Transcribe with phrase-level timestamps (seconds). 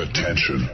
[0.00, 0.70] Attention.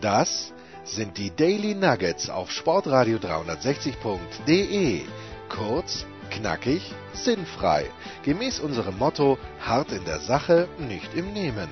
[0.00, 5.02] Das sind die Daily Nuggets auf Sportradio 360.de.
[5.50, 7.84] Kurz, knackig, sinnfrei.
[8.22, 11.68] Gemäß unserem Motto: hart in der Sache, nicht im Nehmen.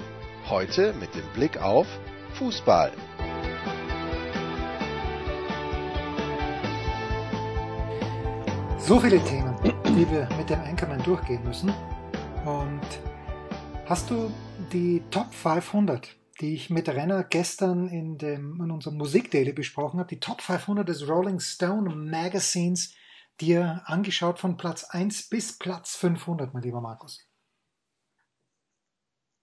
[0.51, 1.87] Heute mit dem Blick auf
[2.35, 2.93] Fußball.
[8.77, 9.55] So viele Themen,
[9.87, 11.73] die wir mit dem Anchorman durchgehen müssen.
[12.45, 12.81] Und
[13.91, 14.31] hast du
[14.73, 20.09] die Top 500, die ich mit Renner gestern in, dem, in unserem Musikdaily besprochen habe,
[20.09, 22.95] die Top 500 des Rolling Stone Magazines,
[23.41, 27.27] dir angeschaut von Platz 1 bis Platz 500, mein lieber Markus?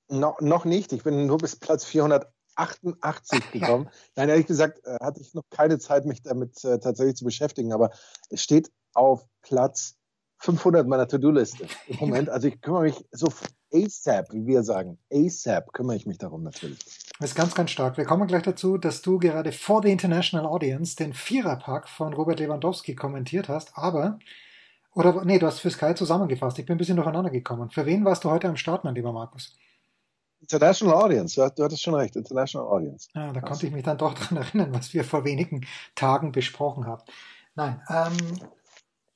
[0.07, 0.93] No, noch nicht.
[0.93, 3.90] Ich bin nur bis Platz 488 gekommen.
[4.16, 7.73] Nein, ehrlich gesagt äh, hatte ich noch keine Zeit, mich damit äh, tatsächlich zu beschäftigen.
[7.73, 7.90] Aber
[8.29, 9.98] es steht auf Platz
[10.38, 12.29] 500 meiner To-Do-Liste im Moment.
[12.38, 13.27] Also ich kümmere mich so
[13.73, 14.98] ASAP, wie wir sagen.
[15.12, 16.80] ASAP kümmere ich mich darum natürlich.
[17.20, 17.98] Das ist ganz, ganz stark.
[17.98, 22.40] Wir kommen gleich dazu, dass du gerade vor the International Audience den Viererpack von Robert
[22.40, 24.20] Lewandowski kommentiert hast, aber
[24.93, 26.57] oder nee, du hast für Sky zusammengefasst.
[26.57, 27.70] Ich bin ein bisschen durcheinander gekommen.
[27.70, 29.55] Für wen warst du heute am Start, mein lieber Markus?
[30.40, 33.07] International Audience, du hattest schon recht, International Audience.
[33.13, 36.85] Ja, da konnte ich mich dann doch daran erinnern, was wir vor wenigen Tagen besprochen
[36.85, 37.04] haben.
[37.55, 38.40] Nein, ähm,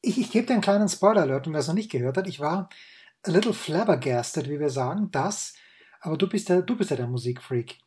[0.02, 2.28] ich, ich gebe dir einen kleinen Spoiler-Alert, wer es noch nicht gehört hat.
[2.28, 2.70] Ich war
[3.24, 5.54] a little flabbergasted, wie wir sagen, dass,
[6.00, 7.78] aber du bist ja, du bist ja der Musikfreak,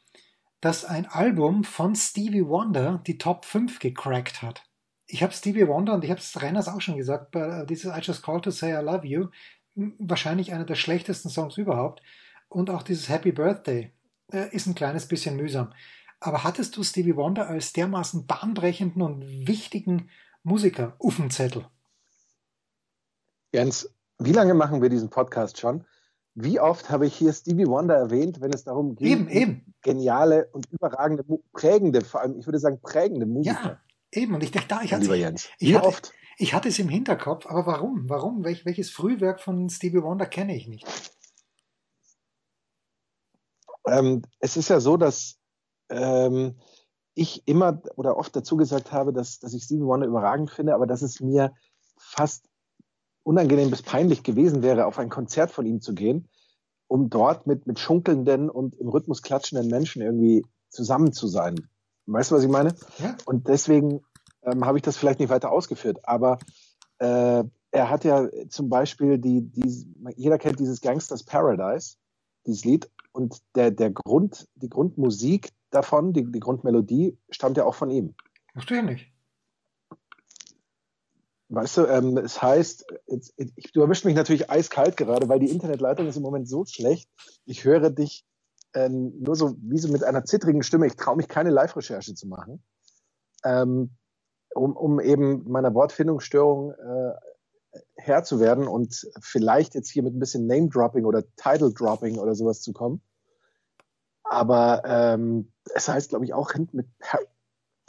[0.61, 4.63] dass ein Album von Stevie Wonder die Top 5 gecrackt hat.
[5.07, 8.01] Ich habe Stevie Wonder und ich habe es Reiners auch schon gesagt, bei dieses I
[8.01, 9.29] Just Called to Say I Love You,
[9.75, 12.01] wahrscheinlich einer der schlechtesten Songs überhaupt.
[12.49, 13.93] Und auch dieses Happy Birthday
[14.33, 15.73] äh, ist ein kleines bisschen mühsam.
[16.21, 20.09] Aber hattest du Stevie Wonder als dermaßen bahnbrechenden und wichtigen
[20.43, 21.67] Musiker auf dem Zettel?
[23.53, 25.85] Jens, wie lange machen wir diesen Podcast schon?
[26.35, 29.75] Wie oft habe ich hier Stevie Wonder erwähnt, wenn es darum geht, eben, eben.
[29.83, 33.63] geniale und überragende, prägende, vor allem, ich würde sagen, prägende Musiker.
[33.63, 34.35] Ja, eben.
[34.35, 35.49] Und ich dachte, da, ich hatte, Jens.
[35.59, 36.13] Ich hatte, oft?
[36.37, 38.09] Ich hatte es im Hinterkopf, aber warum?
[38.09, 38.45] Warum?
[38.45, 40.87] Welch, welches Frühwerk von Stevie Wonder kenne ich nicht?
[43.87, 45.39] Ähm, es ist ja so, dass
[45.89, 46.57] ähm,
[47.15, 50.87] ich immer oder oft dazu gesagt habe, dass, dass ich Stevie Wonder überragend finde, aber
[50.87, 51.55] dass es mir
[51.97, 52.49] fast
[53.25, 56.29] unangenehm bis peinlich gewesen wäre, auf ein Konzert von ihm zu gehen,
[56.87, 61.69] um dort mit, mit schunkelnden und im Rhythmus klatschenden Menschen irgendwie zusammen zu sein.
[62.07, 62.75] Weißt du, was ich meine?
[62.99, 63.17] Ja.
[63.25, 64.03] Und deswegen
[64.43, 66.01] ähm, habe ich das vielleicht nicht weiter ausgeführt.
[66.05, 66.39] Aber
[66.99, 69.87] äh, er hat ja zum Beispiel die, die,
[70.17, 71.97] jeder kennt dieses Gangsters Paradise,
[72.47, 72.91] dieses Lied.
[73.13, 78.15] Und der, der Grund, die Grundmusik davon, die, die Grundmelodie, stammt ja auch von ihm.
[78.53, 79.14] Verstehe nicht.
[81.55, 85.51] Weißt du, ähm, es heißt, jetzt, ich, du erwischst mich natürlich eiskalt gerade, weil die
[85.51, 87.11] Internetleitung ist im Moment so schlecht.
[87.45, 88.25] Ich höre dich
[88.75, 90.87] ähm, nur so wie so mit einer zittrigen Stimme.
[90.87, 92.63] Ich traue mich keine Live-Recherche zu machen,
[93.45, 93.97] ähm,
[94.55, 97.13] um, um eben meiner Wortfindungsstörung äh,
[97.97, 102.61] Herr zu werden und vielleicht jetzt hier mit ein bisschen Name-Dropping oder Title-Dropping oder sowas
[102.61, 103.03] zu kommen.
[104.25, 107.21] Aber ähm, es heißt, glaube ich, auch mit, Par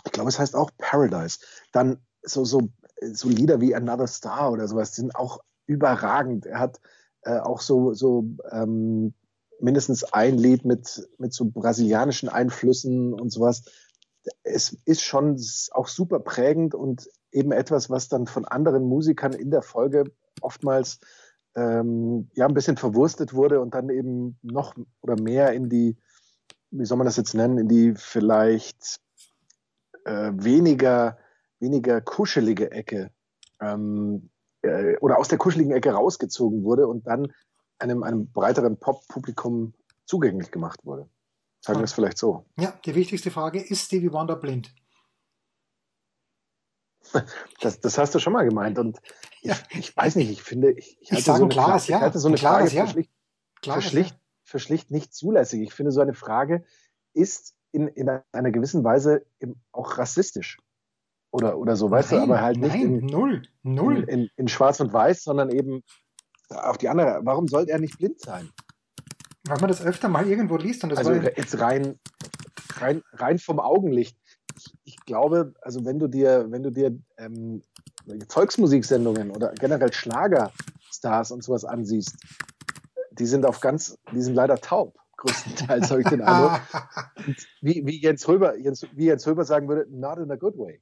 [0.06, 1.40] ich glaube, es heißt auch Paradise.
[1.72, 2.70] Dann so, so
[3.02, 6.46] so Lieder wie Another Star oder sowas sind auch überragend.
[6.46, 6.80] Er hat
[7.22, 9.14] äh, auch so, so ähm,
[9.60, 13.64] mindestens ein Lied mit, mit so brasilianischen Einflüssen und sowas.
[14.44, 15.40] Es ist schon
[15.72, 20.06] auch super prägend und eben etwas, was dann von anderen Musikern in der Folge
[20.42, 21.00] oftmals
[21.56, 25.98] ähm, ja ein bisschen verwurstet wurde und dann eben noch oder mehr in die,
[26.72, 29.00] wie soll man das jetzt nennen, in die vielleicht
[30.06, 31.18] äh, weniger
[31.60, 33.12] weniger kuschelige Ecke
[33.62, 34.30] ähm,
[34.62, 37.32] äh, oder aus der kuscheligen Ecke rausgezogen wurde und dann
[37.80, 39.74] einem, einem breiteren Pop-Publikum
[40.06, 41.10] zugänglich gemacht wurde.
[41.62, 42.46] Sagen wir es vielleicht so.
[42.60, 44.74] Ja, die wichtigste Frage, ist Stevie Wonder blind?
[47.62, 48.78] Das, das hast du schon mal gemeint.
[48.78, 49.00] Und
[49.42, 49.56] ja.
[49.70, 51.98] ich, ich, weiß nicht, ich finde, ich, ich, ich sage so klares Ja.
[51.98, 52.86] Ich halte so eine Frage ja.
[52.86, 53.12] für, schlicht,
[53.64, 55.62] für, schlicht, für schlicht nicht zulässig.
[55.62, 56.66] Ich finde, so eine Frage
[57.14, 59.26] ist in, in einer gewissen Weise
[59.72, 60.60] auch rassistisch
[61.36, 63.98] oder, oder so, weißt nein, du, aber halt nicht nein, in, null, null.
[64.04, 65.84] In, in, in, Schwarz und Weiß, sondern eben
[66.50, 67.20] auf die andere.
[67.24, 68.50] Warum sollte er nicht blind sein?
[69.44, 72.00] Weil man das öfter mal irgendwo liest und das Also jetzt rein,
[72.78, 74.18] rein, rein vom Augenlicht.
[74.58, 77.62] Ich, ich, glaube, also wenn du dir, wenn du dir ähm,
[78.30, 82.16] Volksmusiksendungen oder generell Schlagerstars und sowas ansiehst,
[83.12, 86.62] die sind auf ganz, die sind leider taub größtenteils, habe ich den Eindruck.
[87.62, 90.80] wie, wie, Jens Röber, Jens, wie Jens Röber sagen würde, not in a good way.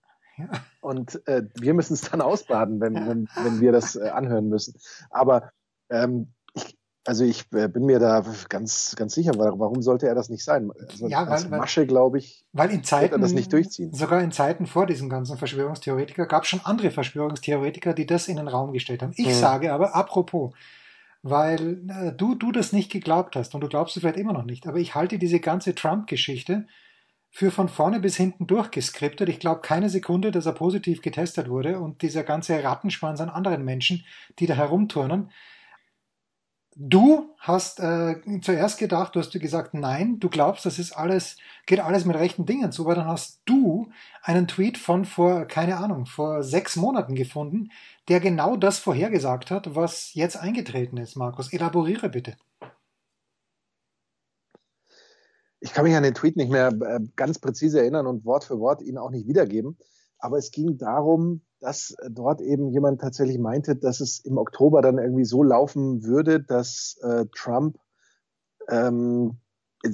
[0.82, 4.76] Und äh, wir müssen es dann ausbaden, wenn, wenn, wenn wir das äh, anhören müssen.
[5.10, 5.52] Aber
[5.90, 10.30] ähm, ich, Also ich äh, bin mir da ganz, ganz sicher, warum sollte er das
[10.30, 10.72] nicht sein?
[10.90, 13.94] Also ja, weil, Masche, glaube ich, weil in Zeiten, er das nicht durchziehen.
[13.94, 18.38] Sogar in Zeiten vor diesen ganzen Verschwörungstheoretiker gab es schon andere Verschwörungstheoretiker, die das in
[18.38, 19.14] den Raum gestellt haben.
[19.18, 19.34] Ich hm.
[19.34, 20.54] sage aber, apropos,
[21.24, 24.46] weil äh, du, du das nicht geglaubt hast und du glaubst es vielleicht immer noch
[24.46, 26.68] nicht, aber ich halte diese ganze Trump-Geschichte
[27.36, 29.28] für von vorne bis hinten durchgeskriptet.
[29.28, 33.66] Ich glaube keine Sekunde, dass er positiv getestet wurde und dieser ganze Rattenschwanz an anderen
[33.66, 34.06] Menschen,
[34.38, 35.32] die da herumturnen,
[36.76, 41.38] Du hast äh, zuerst gedacht, du hast gesagt, nein, du glaubst, das ist alles,
[41.68, 43.92] geht alles mit rechten Dingen zu, aber dann hast du
[44.24, 47.70] einen Tweet von vor, keine Ahnung, vor sechs Monaten gefunden,
[48.08, 51.54] der genau das vorhergesagt hat, was jetzt eingetreten ist, Markus.
[51.54, 52.38] Elaboriere bitte.
[55.74, 58.60] Ich kann mich an den Tweet nicht mehr äh, ganz präzise erinnern und Wort für
[58.60, 59.76] Wort ihn auch nicht wiedergeben.
[60.20, 65.00] Aber es ging darum, dass dort eben jemand tatsächlich meinte, dass es im Oktober dann
[65.00, 67.80] irgendwie so laufen würde, dass äh, Trump
[68.70, 69.40] ähm,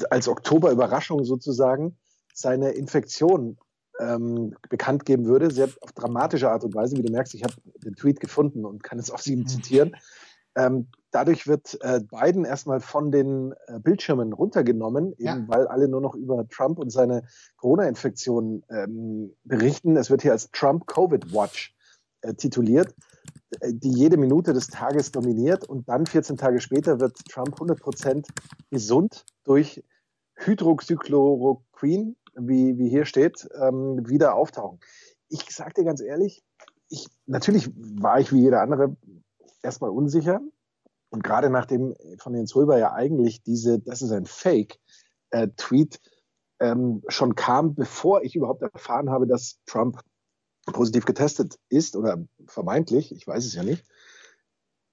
[0.09, 1.97] als Oktober-Überraschung sozusagen
[2.33, 3.57] seine Infektion
[4.01, 6.97] ähm, bekannt geben würde, sehr auf dramatische Art und Weise.
[6.97, 7.53] Wie du merkst, ich habe
[7.85, 9.95] den Tweet gefunden und kann es aus ihm zitieren.
[10.57, 15.43] Ähm, dadurch wird äh, Biden erstmal von den äh, Bildschirmen runtergenommen, eben ja.
[15.47, 17.23] weil alle nur noch über Trump und seine
[17.57, 19.97] Corona-Infektion ähm, berichten.
[19.97, 21.75] Es wird hier als Trump Covid Watch
[22.21, 22.93] äh, tituliert,
[23.61, 28.27] äh, die jede Minute des Tages dominiert und dann 14 Tage später wird Trump 100%
[28.69, 29.83] gesund durch
[30.35, 34.79] Hydroxychloroquin, wie, wie hier steht, ähm, wieder auftauchen.
[35.27, 36.43] Ich sage dir ganz ehrlich,
[36.89, 38.95] ich, natürlich war ich wie jeder andere
[39.61, 40.41] erstmal unsicher.
[41.09, 45.95] Und gerade nachdem von Jens Röber ja eigentlich diese, das ist ein Fake-Tweet
[46.59, 50.01] äh, ähm, schon kam, bevor ich überhaupt erfahren habe, dass Trump
[50.65, 53.85] positiv getestet ist oder vermeintlich, ich weiß es ja nicht.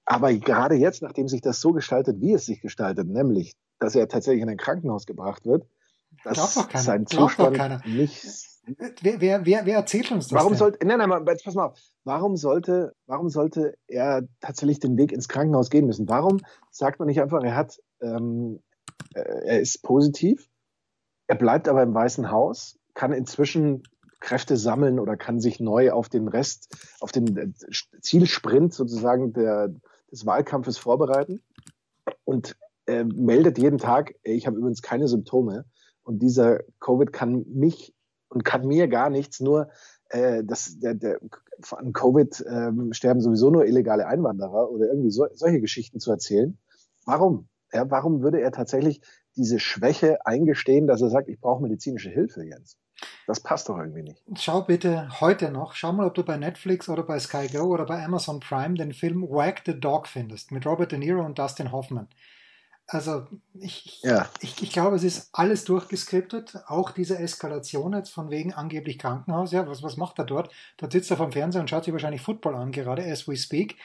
[0.05, 4.07] Aber gerade jetzt, nachdem sich das so gestaltet, wie es sich gestaltet, nämlich, dass er
[4.07, 5.67] tatsächlich in ein Krankenhaus gebracht wird,
[6.23, 8.25] dass sein Zustand nicht
[8.67, 10.37] Wer, wer, wer, wer erzählt uns das?
[10.37, 10.59] Warum denn?
[10.59, 11.79] sollte, nein, nein, pass mal auf.
[12.03, 16.09] Warum sollte, warum sollte er tatsächlich den Weg ins Krankenhaus gehen müssen?
[16.09, 18.59] Warum sagt man nicht einfach, er hat, ähm,
[19.13, 20.49] äh, er ist positiv,
[21.27, 23.83] er bleibt aber im Weißen Haus, kann inzwischen
[24.19, 27.51] Kräfte sammeln oder kann sich neu auf den Rest, auf den äh,
[28.01, 29.69] Zielsprint sozusagen der,
[30.11, 31.41] des Wahlkampfes vorbereiten
[32.25, 35.65] und äh, meldet jeden Tag, ich habe übrigens keine Symptome
[36.03, 37.93] und dieser Covid kann mich
[38.29, 39.69] und kann mir gar nichts, nur
[40.09, 41.19] äh, das, der, der,
[41.71, 46.57] an Covid ähm, sterben sowieso nur illegale Einwanderer oder irgendwie so, solche Geschichten zu erzählen.
[47.05, 47.47] Warum?
[47.73, 49.01] Ja, warum würde er tatsächlich
[49.35, 52.77] diese Schwäche eingestehen, dass er sagt, ich brauche medizinische Hilfe, Jens?
[53.27, 54.23] Das passt doch irgendwie nicht.
[54.35, 57.85] Schau bitte heute noch, schau mal, ob du bei Netflix oder bei Sky Go oder
[57.85, 61.71] bei Amazon Prime den Film Wag the Dog findest mit Robert De Niro und Dustin
[61.71, 62.07] Hoffman.
[62.89, 63.27] Also
[63.59, 64.29] ich, ja.
[64.39, 69.51] ich, ich, glaube, es ist alles durchgeskriptet, auch diese Eskalation jetzt von wegen angeblich Krankenhaus.
[69.51, 70.49] Ja, was, was macht er dort?
[70.77, 73.75] Dort sitzt er vom Fernseher und schaut sich wahrscheinlich Football an, gerade as we speak.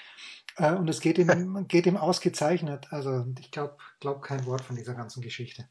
[0.57, 2.87] Äh, und es geht ihm, geht ihm ausgezeichnet.
[2.91, 5.67] Also ich glaube glaub kein Wort von dieser ganzen Geschichte.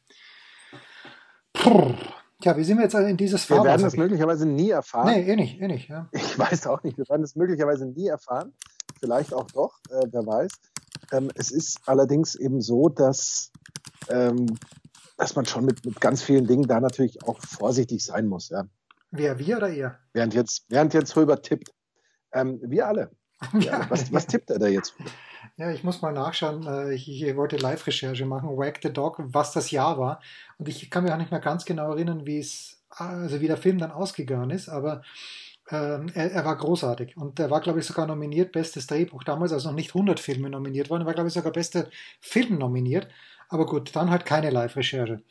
[1.53, 1.93] Puh.
[2.41, 3.63] Tja, wie sind wir jetzt in dieses Fahrrad?
[3.63, 5.13] Wir werden das möglicherweise nie erfahren.
[5.13, 5.87] Nee, eh nicht, eh nicht.
[5.87, 6.09] Ja.
[6.11, 6.97] Ich weiß auch nicht.
[6.97, 8.51] Wir werden das möglicherweise nie erfahren.
[8.99, 10.51] Vielleicht auch doch, äh, wer weiß.
[11.11, 13.51] Ähm, es ist allerdings eben so, dass,
[14.09, 14.57] ähm,
[15.17, 18.49] dass man schon mit, mit ganz vielen Dingen da natürlich auch vorsichtig sein muss.
[18.49, 18.65] Ja.
[19.11, 19.97] Wer, wir oder ihr?
[20.13, 21.73] Während jetzt, während jetzt Röber tippt.
[22.33, 23.11] Ähm, wir alle.
[23.59, 24.93] Ja, was, was tippt er da jetzt?
[25.57, 26.65] Ja, ich muss mal nachschauen.
[26.67, 28.55] Äh, ich, ich wollte Live-Recherche machen.
[28.55, 30.21] Wag the Dog, was das Jahr war.
[30.59, 33.57] Und ich kann mich auch nicht mehr ganz genau erinnern, wie es, also wie der
[33.57, 35.01] Film dann ausgegangen ist, aber
[35.71, 39.53] ähm, er, er, war großartig und er war, glaube ich, sogar nominiert, bestes Drehbuch damals,
[39.53, 41.01] als noch nicht 100 Filme nominiert waren.
[41.01, 43.07] Er war, glaube ich, sogar beste Film nominiert.
[43.49, 45.23] Aber gut, dann halt keine Live-Recherche.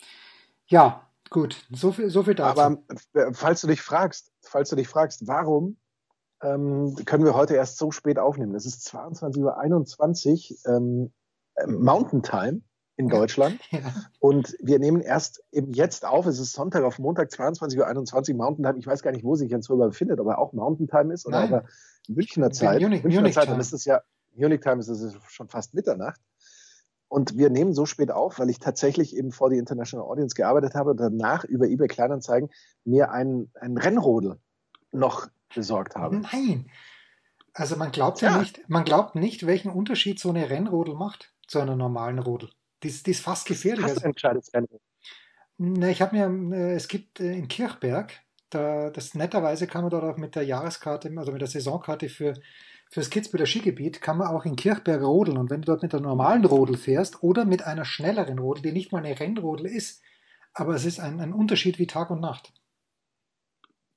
[0.66, 2.60] Ja, gut, so viel, so viel dazu.
[2.60, 2.82] Aber
[3.14, 5.76] äh, falls du dich fragst, falls du dich fragst, warum
[6.42, 8.54] ähm, können wir heute erst so spät aufnehmen?
[8.54, 11.12] Es ist 22.21 Uhr ähm,
[11.66, 12.62] Mountain Time
[13.00, 13.60] in Deutschland.
[13.70, 13.80] Ja.
[14.18, 16.26] Und wir nehmen erst eben jetzt auf.
[16.26, 18.78] Es ist Sonntag auf Montag, 22.21 Uhr Mountain Time.
[18.78, 21.26] Ich weiß gar nicht, wo sich Jens Röber befindet, ob er auch Mountain Time ist
[21.26, 21.52] oder Nein.
[21.52, 21.68] ob er
[22.08, 22.80] Münchner Zeit.
[22.80, 23.54] Munich, Münchner Munich Zeit, Time.
[23.54, 24.02] dann ist es ja,
[24.34, 26.20] Munich Time ist es schon fast Mitternacht.
[27.08, 30.74] Und wir nehmen so spät auf, weil ich tatsächlich eben vor die International Audience gearbeitet
[30.74, 32.50] habe und danach über eBay Kleinanzeigen
[32.84, 34.38] mir einen, einen Rennrodel
[34.92, 36.18] noch besorgt habe.
[36.18, 36.70] Nein.
[37.52, 41.32] Also man glaubt ja, ja nicht, man glaubt nicht, welchen Unterschied so eine Rennrodel macht
[41.46, 42.50] zu einer normalen Rodel.
[42.82, 43.84] Die, die ist fast gefährlich.
[43.84, 44.68] Hast du ein kleines Rennen?
[45.58, 48.12] Ne, ich habe mir, äh, es gibt äh, in Kirchberg,
[48.48, 52.34] da, das netterweise kann man dort auch mit der Jahreskarte, also mit der Saisonkarte für,
[52.90, 55.38] fürs Kitzbüheler Skigebiet kann man auch in Kirchberg rodeln.
[55.38, 58.72] Und wenn du dort mit der normalen Rodel fährst oder mit einer schnelleren Rodel, die
[58.72, 60.02] nicht mal eine Rennrodel ist,
[60.52, 62.52] aber es ist ein, ein Unterschied wie Tag und Nacht.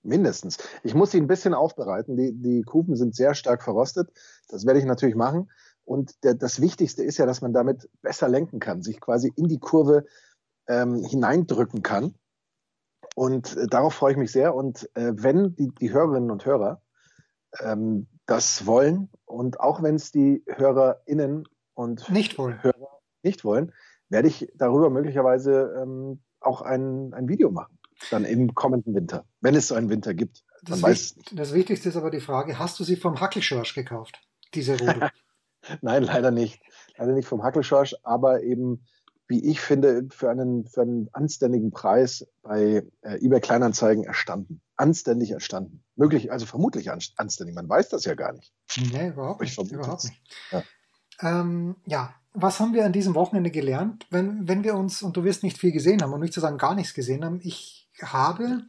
[0.03, 0.57] Mindestens.
[0.83, 2.17] Ich muss sie ein bisschen aufbereiten.
[2.17, 4.11] Die, die Kufen sind sehr stark verrostet.
[4.49, 5.49] Das werde ich natürlich machen.
[5.85, 9.47] Und der, das Wichtigste ist ja, dass man damit besser lenken kann, sich quasi in
[9.47, 10.05] die Kurve
[10.67, 12.15] ähm, hineindrücken kann.
[13.15, 14.55] Und äh, darauf freue ich mich sehr.
[14.55, 16.81] Und äh, wenn die, die Hörerinnen und Hörer
[17.59, 23.73] ähm, das wollen und auch wenn es die HörerInnen und nicht wollen, Hörer nicht wollen,
[24.09, 27.77] werde ich darüber möglicherweise ähm, auch ein, ein Video machen.
[28.11, 30.43] Dann im kommenden Winter, wenn es so einen Winter gibt.
[30.63, 34.19] Das, weiß, das Wichtigste ist aber die Frage, hast du sie vom Hackelschorsch gekauft,
[34.53, 35.09] diese Rode?
[35.81, 36.61] Nein, leider nicht.
[36.97, 38.85] Leider nicht vom Hackelschorsch, aber eben,
[39.27, 44.61] wie ich finde, für einen, für einen anständigen Preis bei äh, eBay Kleinanzeigen erstanden.
[44.75, 45.83] Anständig erstanden.
[45.95, 47.55] Möglich, also vermutlich anständig.
[47.55, 48.53] Man weiß das ja gar nicht.
[48.91, 49.57] Nee, überhaupt nicht.
[49.71, 50.21] Überhaupt nicht.
[50.51, 50.63] Ja.
[51.21, 54.07] Ähm, ja, was haben wir an diesem Wochenende gelernt?
[54.09, 56.57] Wenn, wenn wir uns, und du wirst nicht viel gesehen haben, und nicht zu sagen
[56.57, 58.63] gar nichts gesehen haben, ich habe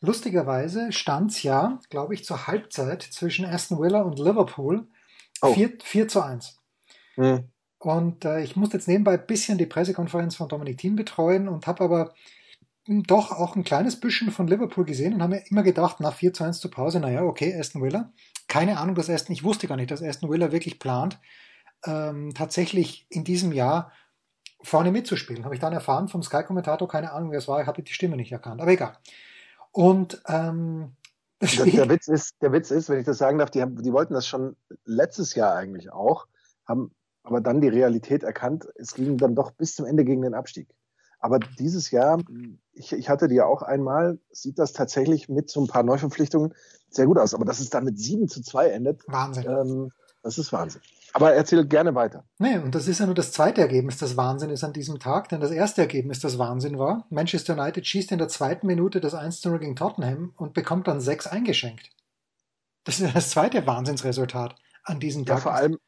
[0.00, 4.86] lustigerweise stand's ja, glaube ich, zur Halbzeit zwischen Aston Villa und Liverpool
[5.42, 5.52] oh.
[5.52, 6.60] 4, 4 zu 1.
[7.14, 7.48] Hm.
[7.78, 11.66] Und äh, ich musste jetzt nebenbei ein bisschen die Pressekonferenz von Dominik Thiem betreuen und
[11.66, 12.14] habe aber
[12.88, 16.32] doch auch ein kleines bisschen von Liverpool gesehen und habe mir immer gedacht, nach 4
[16.32, 18.12] zu 1 zur Pause, naja, okay, Aston Villa.
[18.48, 21.18] Keine Ahnung, dass Aston, ich wusste gar nicht, dass Aston Villa wirklich plant,
[21.84, 23.92] ähm, tatsächlich in diesem Jahr
[24.62, 25.44] vorne mitzuspielen.
[25.44, 28.16] Habe ich dann erfahren vom Sky-Kommentator, keine Ahnung, wer es war, ich habe die Stimme
[28.16, 28.96] nicht erkannt, aber egal.
[29.72, 30.96] Und ähm,
[31.40, 33.92] der, der, Witz ist, der Witz ist, wenn ich das sagen darf, die, haben, die
[33.92, 36.26] wollten das schon letztes Jahr eigentlich auch,
[36.66, 40.34] haben aber dann die Realität erkannt, es ging dann doch bis zum Ende gegen den
[40.34, 40.68] Abstieg.
[41.18, 42.22] Aber dieses Jahr,
[42.72, 46.54] ich, ich hatte die ja auch einmal, sieht das tatsächlich mit so ein paar Neuverpflichtungen
[46.88, 47.34] sehr gut aus.
[47.34, 49.46] Aber dass es dann mit 7 zu 2 endet, Wahnsinn.
[49.48, 50.82] Ähm, das ist Wahnsinn.
[51.16, 52.26] Aber erzähl gerne weiter.
[52.38, 55.30] Nee, und das ist ja nur das zweite Ergebnis, das Wahnsinn ist an diesem Tag,
[55.30, 59.14] denn das erste Ergebnis, das Wahnsinn war, Manchester United schießt in der zweiten Minute das
[59.14, 61.88] 1 0 gegen Tottenham und bekommt dann 6 eingeschenkt.
[62.84, 65.36] Das ist das zweite Wahnsinnsresultat an diesem Tag.
[65.38, 65.78] Ja, vor allem,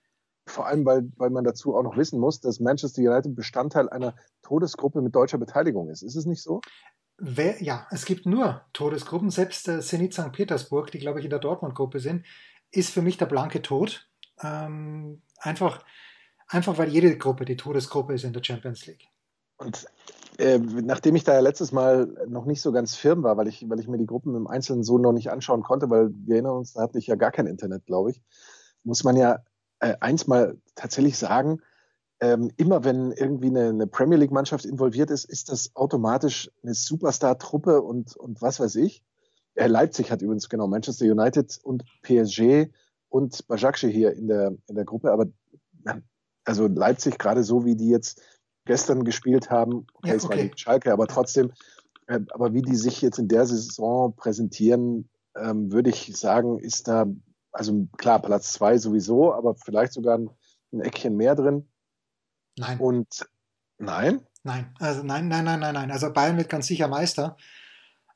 [0.47, 4.15] vor allem weil, weil man dazu auch noch wissen muss, dass Manchester United Bestandteil einer
[4.41, 6.03] Todesgruppe mit deutscher Beteiligung ist.
[6.03, 6.63] Ist es nicht so?
[7.19, 9.29] Wer, ja, es gibt nur Todesgruppen.
[9.29, 10.33] Selbst äh, Zenit St.
[10.33, 12.25] Petersburg, die glaube ich in der Dortmund-Gruppe sind,
[12.71, 14.09] ist für mich der blanke Tod.
[14.43, 15.85] Ähm, einfach,
[16.49, 19.07] einfach weil jede Gruppe die Todesgruppe ist in der Champions League.
[19.59, 19.87] Und
[20.39, 23.69] äh, nachdem ich da ja letztes Mal noch nicht so ganz firm war, weil ich,
[23.69, 26.57] weil ich mir die Gruppen im Einzelnen so noch nicht anschauen konnte, weil wir erinnern
[26.57, 28.23] uns, da hatte ich ja gar kein Internet, glaube ich,
[28.85, 29.41] muss man ja
[29.81, 31.61] äh, eins mal tatsächlich sagen,
[32.21, 37.83] ähm, immer wenn irgendwie eine, eine Premier League-Mannschaft involviert ist, ist das automatisch eine Superstar-Truppe
[37.83, 39.05] und, und was weiß ich.
[39.55, 42.71] Äh, Leipzig hat übrigens genau Manchester United und PSG
[43.09, 45.27] und Bajakce hier in der, in der Gruppe, aber
[46.45, 48.23] also Leipzig gerade so, wie die jetzt
[48.65, 51.53] gestern gespielt haben, okay, ja, es war die Schalke, aber trotzdem,
[52.07, 56.89] äh, aber wie die sich jetzt in der Saison präsentieren, ähm, würde ich sagen, ist
[56.89, 57.07] da,
[57.53, 60.31] also klar, Platz zwei sowieso, aber vielleicht sogar ein,
[60.73, 61.69] ein Eckchen mehr drin.
[62.57, 62.79] Nein.
[62.79, 63.27] Und
[63.79, 64.21] nein?
[64.43, 65.91] Nein, also nein, nein, nein, nein, nein.
[65.91, 67.37] Also Bayern wird ganz sicher Meister.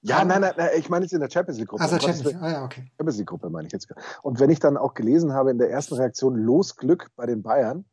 [0.05, 1.83] Ja, nein, nein, nein, ich meine jetzt in der Champions League Gruppe.
[1.83, 2.91] Also Champions League, ah, ja, okay.
[2.97, 3.89] Champions League Gruppe meine ich jetzt.
[4.23, 7.43] Und wenn ich dann auch gelesen habe in der ersten Reaktion Los Glück bei den
[7.43, 7.85] Bayern,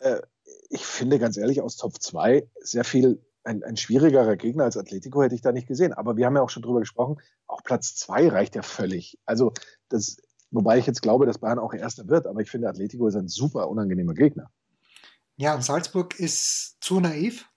[0.00, 0.20] äh,
[0.68, 5.22] ich finde ganz ehrlich aus Top 2 sehr viel ein, ein schwierigerer Gegner als Atletico
[5.22, 5.92] hätte ich da nicht gesehen.
[5.92, 9.18] Aber wir haben ja auch schon drüber gesprochen, auch Platz 2 reicht ja völlig.
[9.24, 9.52] Also
[9.88, 10.16] das,
[10.50, 13.28] wobei ich jetzt glaube, dass Bayern auch Erster wird, aber ich finde Atletico ist ein
[13.28, 14.50] super unangenehmer Gegner.
[15.36, 17.48] Ja, und Salzburg ist zu naiv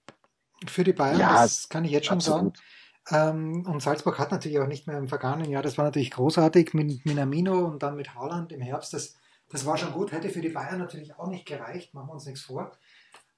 [0.68, 2.58] für die Bayern, ja, das kann ich jetzt schon absolut.
[2.58, 2.68] sagen.
[3.10, 6.74] Ähm, und Salzburg hat natürlich auch nicht mehr im vergangenen Jahr, das war natürlich großartig
[6.74, 8.94] mit Minamino und dann mit Haaland im Herbst.
[8.94, 9.16] Das,
[9.50, 12.26] das war schon gut, hätte für die Bayern natürlich auch nicht gereicht, machen wir uns
[12.26, 12.72] nichts vor.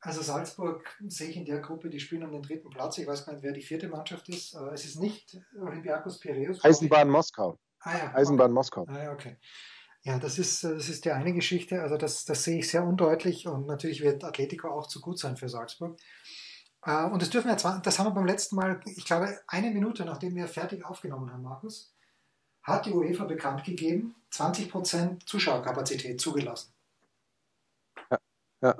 [0.05, 2.99] Also Salzburg sehe ich in der Gruppe, die spielen um den dritten Platz.
[2.99, 4.53] Ich weiß gar nicht, wer die vierte Mannschaft ist.
[4.71, 6.63] Es ist nicht Olympiakos Piraeus.
[6.63, 7.57] Eisenbahn Moskau.
[7.79, 8.53] Ah, ja, Eisenbahn okay.
[8.53, 8.85] Moskau.
[8.87, 9.37] Ah, ja, okay.
[10.03, 11.81] Ja, das ist, das ist die eine Geschichte.
[11.81, 15.37] Also das, das sehe ich sehr undeutlich und natürlich wird Atletico auch zu gut sein
[15.37, 15.97] für Salzburg.
[16.85, 19.71] Äh, und das dürfen wir zwar, das haben wir beim letzten Mal, ich glaube, eine
[19.71, 21.93] Minute nachdem wir fertig aufgenommen haben, Markus,
[22.63, 26.73] hat die UEFA bekannt gegeben, 20% Zuschauerkapazität zugelassen.
[28.09, 28.19] Ja,
[28.61, 28.75] ja.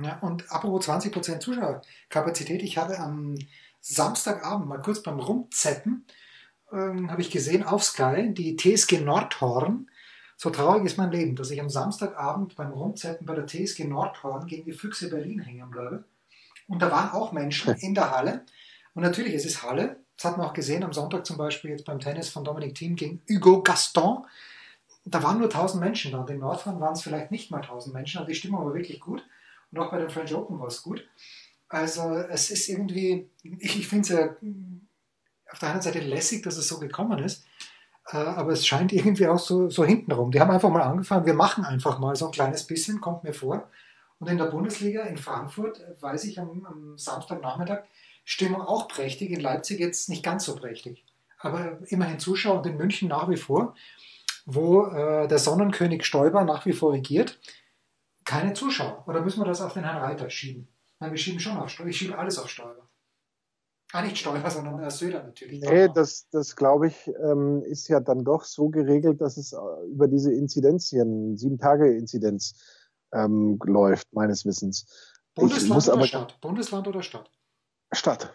[0.00, 3.36] ja und apropos 20% Zuschauerkapazität, ich habe am
[3.80, 6.06] Samstagabend mal kurz beim Rumzeppen,
[6.72, 9.90] ähm, habe ich gesehen auf Sky, die TSG Nordhorn,
[10.36, 14.46] so traurig ist mein Leben, dass ich am Samstagabend beim Rumzeppen bei der TSG Nordhorn
[14.46, 16.04] gegen die Füchse Berlin hängen bleibe.
[16.70, 18.44] Und da waren auch Menschen in der Halle.
[18.94, 19.96] Und natürlich, es ist Halle.
[20.16, 22.94] Das hat man auch gesehen am Sonntag zum Beispiel jetzt beim Tennis von Dominic Thiem
[22.94, 24.24] gegen Hugo Gaston.
[25.04, 26.18] da waren nur 1000 Menschen da.
[26.18, 29.00] Und in Nordhorn waren es vielleicht nicht mal 1000 Menschen, aber die Stimmung war wirklich
[29.00, 29.24] gut.
[29.72, 31.04] Und auch bei den French Open war es gut.
[31.68, 34.28] Also es ist irgendwie, ich, ich finde es ja
[35.50, 37.44] auf der einen Seite lässig, dass es so gekommen ist,
[38.12, 40.30] äh, aber es scheint irgendwie auch so, so hintenrum.
[40.30, 43.34] Die haben einfach mal angefangen, wir machen einfach mal so ein kleines bisschen, kommt mir
[43.34, 43.68] vor.
[44.20, 47.84] Und in der Bundesliga in Frankfurt, äh, weiß ich, am, am Samstagnachmittag,
[48.24, 51.04] Stimmung auch prächtig, in Leipzig jetzt nicht ganz so prächtig.
[51.38, 53.74] Aber immerhin Zuschauer und in München nach wie vor,
[54.44, 57.40] wo äh, der Sonnenkönig Stoiber nach wie vor regiert,
[58.24, 59.04] keine Zuschauer.
[59.08, 60.68] Oder müssen wir das auf den Herrn Reiter schieben?
[61.00, 61.90] Nein, wir schieben schon auf Stoiber.
[61.90, 62.88] Ich schiebe alles auf Stoiber.
[63.92, 65.62] Ah, nicht Stoiber, sondern äh, Söder natürlich.
[65.62, 69.56] Nee, das, das glaube ich, ähm, ist ja dann doch so geregelt, dass es äh,
[69.90, 72.54] über diese Inzidenzien, Sieben-Tage-Inzidenz
[73.12, 74.86] ähm, läuft, meines Wissens.
[75.34, 76.40] Bundesland oder aber, Stadt?
[76.40, 77.30] Bundesland oder Stadt?
[77.92, 78.32] Stadt.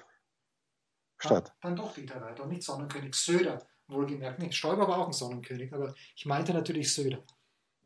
[1.17, 1.53] Stadt.
[1.61, 4.39] Dann, dann doch Dieter Reiter, nicht Sonnenkönig Söder, wohlgemerkt.
[4.39, 7.23] Nicht Stoiber war auch ein Sonnenkönig, aber ich meinte natürlich Söder.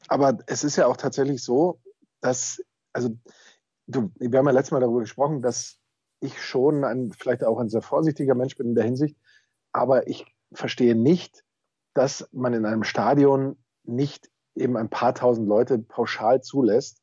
[0.08, 1.80] Aber es ist ja auch tatsächlich so,
[2.22, 3.10] dass, also,
[3.88, 5.80] du, wir haben ja letztes Mal darüber gesprochen, dass
[6.22, 9.18] ich schon ein, vielleicht auch ein sehr vorsichtiger Mensch bin in der Hinsicht,
[9.72, 11.44] aber ich verstehe nicht,
[11.94, 17.02] dass man in einem Stadion nicht eben ein paar tausend Leute pauschal zulässt,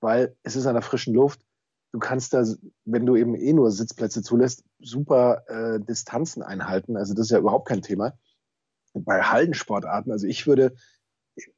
[0.00, 1.40] weil es ist an der frischen Luft.
[1.92, 2.44] Du kannst da,
[2.84, 6.96] wenn du eben eh nur Sitzplätze zulässt, super äh, Distanzen einhalten.
[6.96, 8.12] Also das ist ja überhaupt kein Thema.
[8.94, 10.74] bei Hallensportarten, also ich würde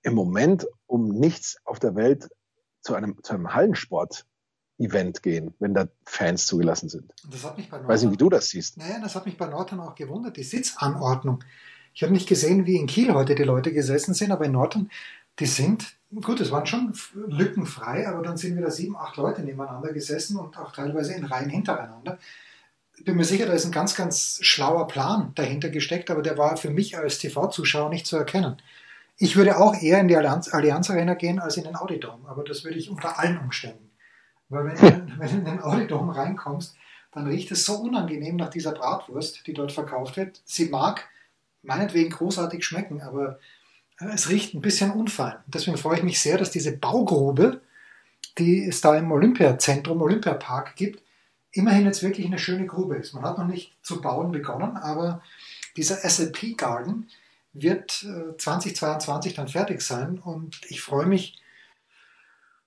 [0.03, 2.31] im Moment um nichts auf der Welt
[2.81, 4.27] zu einem, zu einem Hallensport
[4.79, 7.15] Event gehen, wenn da Fans zugelassen sind.
[7.31, 8.79] Das hat mich bei Weiß nicht, wie du das siehst.
[8.79, 11.45] Naja, das hat mich bei Norton auch gewundert, die Sitzanordnung.
[11.95, 14.91] Ich habe nicht gesehen, wie in Kiel heute die Leute gesessen sind, aber in Norton,
[15.39, 19.93] die sind, gut, es waren schon lückenfrei, aber dann sind wieder sieben, acht Leute nebeneinander
[19.93, 22.19] gesessen und auch teilweise in Reihen hintereinander.
[22.97, 26.37] Ich bin mir sicher, da ist ein ganz, ganz schlauer Plan dahinter gesteckt, aber der
[26.37, 28.57] war für mich als TV-Zuschauer nicht zu erkennen.
[29.17, 32.45] Ich würde auch eher in die Allianz, Allianz Arena gehen als in den Audidom, aber
[32.45, 33.91] das würde ich unter allen Umständen.
[34.49, 36.77] Weil wenn, du, wenn du in den Audidom reinkommst,
[37.13, 40.41] dann riecht es so unangenehm nach dieser Bratwurst, die dort verkauft wird.
[40.45, 41.09] Sie mag
[41.63, 43.39] meinetwegen großartig schmecken, aber
[44.11, 45.37] es riecht ein bisschen unfein.
[45.47, 47.61] Deswegen freue ich mich sehr, dass diese Baugrube,
[48.39, 51.03] die es da im Olympiazentrum, Olympiapark gibt,
[51.53, 53.13] immerhin jetzt wirklich eine schöne Grube ist.
[53.13, 55.23] Man hat noch nicht zu bauen begonnen, aber
[55.77, 57.09] dieser SLP Garden
[57.53, 58.07] wird
[58.39, 61.41] 2022 äh, dann fertig sein und ich freue mich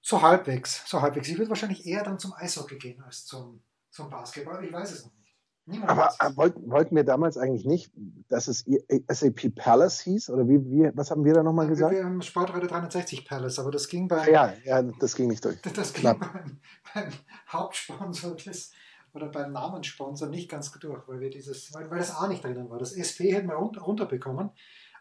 [0.02, 1.28] so halbwegs, so halbwegs.
[1.28, 5.06] Ich würde wahrscheinlich eher dann zum Eishockey gehen als zum, zum Basketball, ich weiß es
[5.06, 5.25] noch nicht.
[5.68, 7.92] Niemand aber äh, wollten, wollten wir damals eigentlich nicht,
[8.30, 8.66] dass es
[9.10, 10.30] SAP Palace hieß?
[10.30, 11.94] Oder wie, wie was haben wir da nochmal gesagt?
[11.94, 14.32] Wir haben Sportradio 360 Palace, aber das ging beim.
[14.32, 15.58] Ja, ja, das ging nicht durch.
[15.76, 16.60] Das ging beim,
[16.94, 17.10] beim,
[17.52, 18.72] Hauptsponsor des,
[19.14, 22.70] oder beim Namenssponsor nicht ganz durch, weil wir dieses, weil, weil das A nicht drinnen
[22.70, 22.78] war.
[22.78, 24.52] Das SP hätten wir runterbekommen,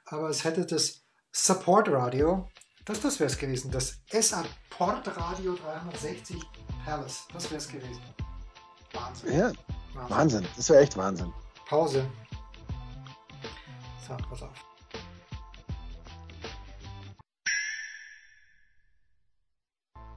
[0.07, 2.48] aber es hätte das Support Radio
[2.85, 3.70] das, das wäre es gewesen.
[3.70, 6.37] Das SA Port Radio 360
[6.85, 7.27] Palace.
[7.33, 8.03] Das wäre es gewesen.
[8.92, 9.38] Wahnsinn.
[9.38, 9.53] Ja,
[9.94, 10.16] Wahnsinn.
[10.16, 10.46] Wahnsinn.
[10.57, 11.33] Das wäre echt Wahnsinn.
[11.68, 12.04] Pause.
[14.07, 14.64] So, pass auf.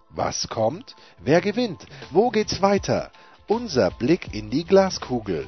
[0.10, 0.96] Was kommt?
[1.20, 1.86] Wer gewinnt?
[2.10, 3.12] Wo geht's weiter?
[3.48, 5.48] Unser Blick in die Glaskugel.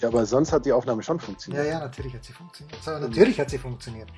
[0.00, 1.64] Ja, aber sonst hat die Aufnahme schon funktioniert.
[1.64, 2.82] Ja, ja, natürlich hat sie funktioniert.
[2.82, 4.08] So, natürlich hat sie funktioniert.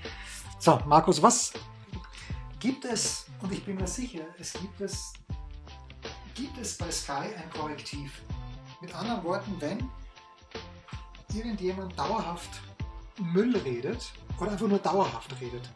[0.58, 1.52] So, Markus, was
[2.60, 5.14] gibt es, und ich bin mir sicher, es gibt es,
[6.34, 8.22] gibt es bei Sky ein Korrektiv?
[8.80, 9.90] Mit anderen Worten, wenn
[11.34, 12.60] irgendjemand dauerhaft
[13.18, 15.68] Müll redet oder einfach nur dauerhaft redet,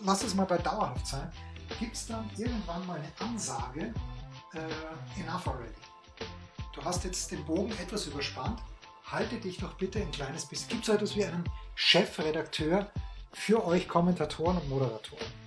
[0.00, 1.32] lass es mal bei dauerhaft sein,
[1.78, 3.94] gibt es dann irgendwann mal eine Ansage,
[4.52, 5.72] äh, enough already.
[6.72, 8.60] Du hast jetzt den Bogen etwas überspannt,
[9.04, 10.68] halte dich doch bitte ein kleines bisschen.
[10.68, 12.90] Gibt es so etwas wie einen Chefredakteur
[13.32, 15.45] für euch Kommentatoren und Moderatoren?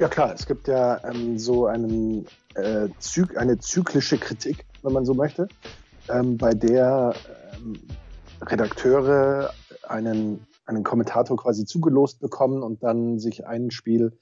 [0.00, 5.04] Ja klar, es gibt ja ähm, so einen, äh, Zyk eine zyklische Kritik, wenn man
[5.04, 5.46] so möchte,
[6.08, 7.14] ähm, bei der
[7.54, 7.78] ähm,
[8.40, 9.52] Redakteure
[9.86, 14.16] einen, einen Kommentator quasi zugelost bekommen und dann sich ein Spiel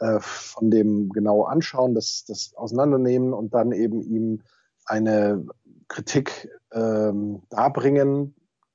[0.00, 4.42] äh, von dem genau anschauen, das, das auseinandernehmen und dann eben ihm
[4.84, 5.46] eine
[5.88, 8.34] Kritik ähm, darbringen,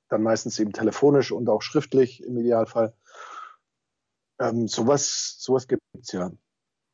[0.10, 2.96] dann meistens eben telefonisch und auch schriftlich im Idealfall.
[4.40, 6.32] Ähm, sowas sowas gibt es ja.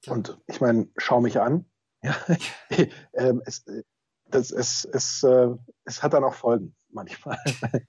[0.07, 1.65] Und ich meine, schau mich an.
[2.01, 2.15] Ja,
[3.13, 3.65] ähm, es,
[4.25, 5.49] das, es, es, äh,
[5.85, 7.37] es hat dann auch Folgen manchmal.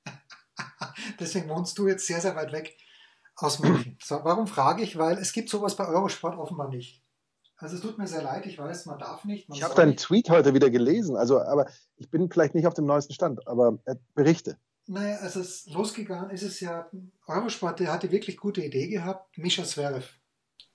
[1.18, 2.77] Deswegen wohnst du jetzt sehr, sehr weit weg
[3.37, 3.98] aus München.
[4.05, 4.96] So, warum frage ich?
[4.98, 7.03] Weil es gibt sowas bei Eurosport offenbar nicht.
[7.57, 9.48] Also es tut mir sehr leid, ich weiß, man darf nicht.
[9.48, 12.74] Man ich habe deinen Tweet heute wieder gelesen, also aber ich bin vielleicht nicht auf
[12.74, 14.59] dem neuesten Stand, aber äh, berichte.
[14.87, 16.90] Naja, als es losgegangen ist, ist es ja,
[17.27, 20.07] Eurosport der hatte wirklich gute Idee gehabt, Mischa Zverev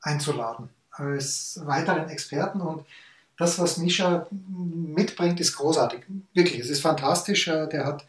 [0.02, 2.85] einzuladen als weiteren Experten und
[3.38, 6.01] das, was Mischa mitbringt, ist großartig.
[6.33, 7.45] Wirklich, es ist fantastisch.
[7.45, 8.05] Der hat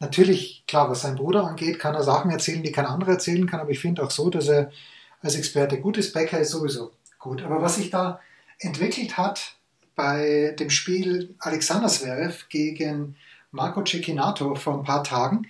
[0.00, 3.60] natürlich, klar, was sein Bruder angeht, kann er Sachen erzählen, die kein anderer erzählen kann,
[3.60, 4.72] aber ich finde auch so, dass er
[5.20, 6.12] als Experte gut ist.
[6.12, 7.42] Becker ist sowieso gut.
[7.42, 8.20] Aber was sich da
[8.58, 9.54] entwickelt hat
[9.94, 13.14] bei dem Spiel Alexander Zverev gegen
[13.52, 15.46] Marco Cecchinato vor ein paar Tagen,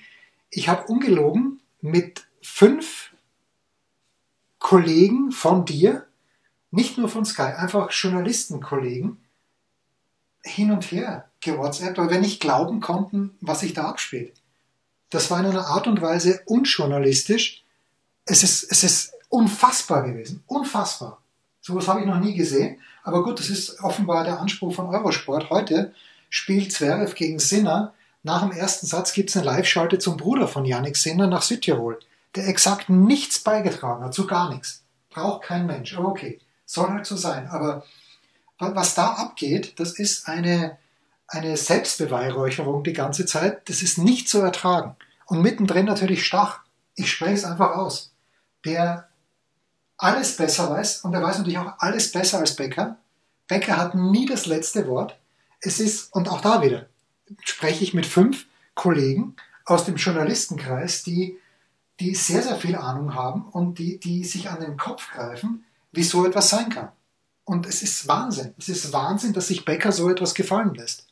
[0.51, 3.13] ich habe ungelogen mit fünf
[4.59, 6.07] Kollegen von dir,
[6.73, 9.19] nicht nur von Sky, einfach Journalistenkollegen,
[10.43, 14.33] hin und her gewhatsappt, weil wir nicht glauben konnten, was sich da abspielt.
[15.11, 17.63] Das war in einer Art und Weise unjournalistisch.
[18.25, 20.43] Es ist, es ist unfassbar gewesen.
[20.47, 21.23] Unfassbar.
[21.61, 22.81] Sowas habe ich noch nie gesehen.
[23.05, 25.51] Aber gut, das ist offenbar der Anspruch von Eurosport.
[25.51, 25.95] Heute
[26.31, 27.93] spielt Zverev gegen Sinner.
[28.23, 31.99] Nach dem ersten Satz gibt es eine Live-Schalte zum Bruder von Yannick Sinner nach Südtirol,
[32.35, 34.83] der exakt nichts beigetragen hat, zu gar nichts.
[35.11, 35.97] Braucht kein Mensch.
[35.97, 36.41] Aber okay,
[36.73, 37.49] soll halt so sein.
[37.49, 37.85] Aber
[38.59, 40.79] was da abgeht, das ist eine,
[41.29, 43.69] eine Selbstbeweihräucherung die ganze Zeit.
[43.69, 44.97] Das ist nicht zu ertragen.
[45.27, 46.61] Und mittendrin natürlich Stach.
[46.95, 48.13] Ich spreche es einfach aus.
[48.65, 49.09] Der
[49.99, 52.97] alles besser weiß und er weiß natürlich auch alles besser als Becker.
[53.49, 55.19] Becker hat nie das letzte Wort.
[55.61, 56.87] Es ist, und auch da wieder,
[57.45, 61.39] spreche ich mit fünf Kollegen aus dem Journalistenkreis, die,
[62.01, 66.03] die sehr, sehr viel Ahnung haben und die, die sich an den Kopf greifen, wie
[66.03, 66.91] so etwas sein kann.
[67.45, 68.55] Und es ist Wahnsinn.
[68.59, 71.07] Es ist Wahnsinn, dass sich Becker so etwas gefallen lässt.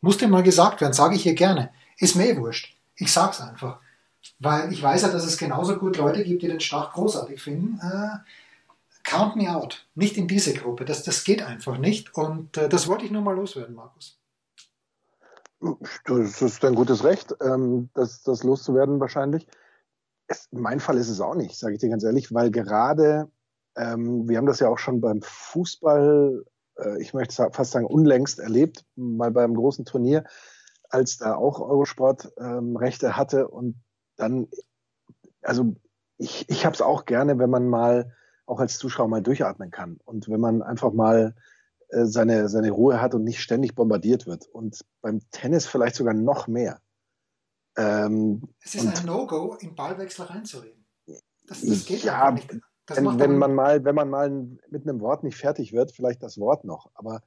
[0.00, 1.70] Muss dir mal gesagt werden, sage ich hier gerne.
[1.98, 2.76] Ist mir eh wurscht.
[2.96, 3.78] Ich sag's einfach.
[4.38, 7.80] Weil ich weiß ja, dass es genauso gut Leute gibt, die den Stach großartig finden.
[7.80, 8.18] Äh,
[9.02, 9.86] count me out.
[9.94, 10.84] Nicht in diese Gruppe.
[10.84, 12.14] Das, das geht einfach nicht.
[12.14, 14.18] Und äh, das wollte ich nur mal loswerden, Markus.
[16.04, 19.46] Das ist ein gutes Recht, ähm, das, das loszuwerden wahrscheinlich.
[20.26, 23.30] Es, mein Fall ist es auch nicht, sage ich dir ganz ehrlich, weil gerade,
[23.76, 26.44] ähm, wir haben das ja auch schon beim Fußball,
[26.76, 30.24] äh, ich möchte fast sagen, unlängst erlebt, mal beim großen Turnier,
[30.88, 33.76] als da auch Eurosport ähm, Rechte hatte und
[34.16, 34.48] dann,
[35.42, 35.74] also
[36.18, 38.14] ich, ich habe es auch gerne, wenn man mal
[38.46, 41.34] auch als Zuschauer mal durchatmen kann und wenn man einfach mal
[41.88, 44.46] äh, seine, seine Ruhe hat und nicht ständig bombardiert wird.
[44.46, 46.80] Und beim Tennis vielleicht sogar noch mehr.
[47.76, 50.84] Ähm, es ist ein No-Go, im Ballwechsel reinzureden.
[51.46, 52.50] Das, das geht ja nicht.
[52.86, 54.30] Wenn, wenn man mal, wenn man mal
[54.70, 56.90] mit einem Wort nicht fertig wird, vielleicht das Wort noch.
[56.94, 57.22] Aber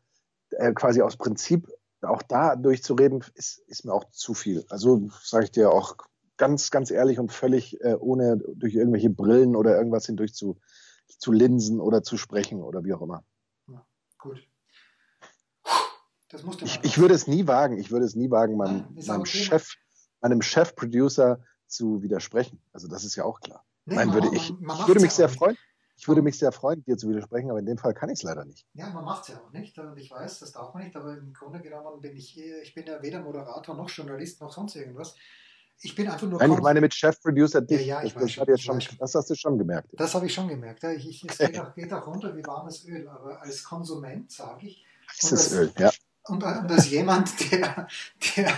[0.52, 1.68] äh, quasi aus Prinzip
[2.02, 4.66] auch da durchzureden, ist, ist mir auch zu viel.
[4.70, 5.96] Also sage ich dir auch
[6.38, 10.60] ganz, ganz ehrlich und völlig äh, ohne durch irgendwelche Brillen oder irgendwas hindurch zu,
[11.08, 13.24] zu linsen oder zu sprechen oder wie auch immer.
[13.68, 13.86] Ja,
[14.20, 14.48] gut.
[16.30, 18.86] Das musst du ich, ich würde es nie wagen, ich würde es nie wagen, meinem,
[19.08, 19.74] meinem Chef,
[20.22, 22.62] meinem Chef-Producer zu widersprechen.
[22.74, 23.66] Also das ist ja auch klar.
[23.88, 25.58] Nee, Nein, würde ich, ich würde mich sehr freuen.
[26.00, 28.24] Ich würde mich sehr freuen, dir zu widersprechen, aber in dem Fall kann ich es
[28.24, 28.68] leider nicht.
[28.74, 29.80] Ja, man macht es ja auch nicht.
[29.80, 32.86] Und ich weiß, das darf man nicht, aber im Grunde genommen bin ich, ich bin
[32.86, 35.16] ja weder Moderator noch Journalist noch sonst irgendwas.
[35.82, 36.40] Ich bin einfach nur.
[36.40, 37.86] Nein, ich meine mit Chef-Producer dich.
[37.86, 39.90] Ja, ja, ich das, das, schon, schon, das hast du schon gemerkt.
[39.94, 40.84] Das habe ich schon gemerkt.
[40.84, 44.32] Ja, ich, ich, es geht auch, geht auch runter wie warmes Öl, aber als Konsument
[44.32, 44.86] sage ich.
[45.20, 45.92] Ist Öl, ja.
[46.26, 47.88] Und, und als jemand, der,
[48.36, 48.54] der,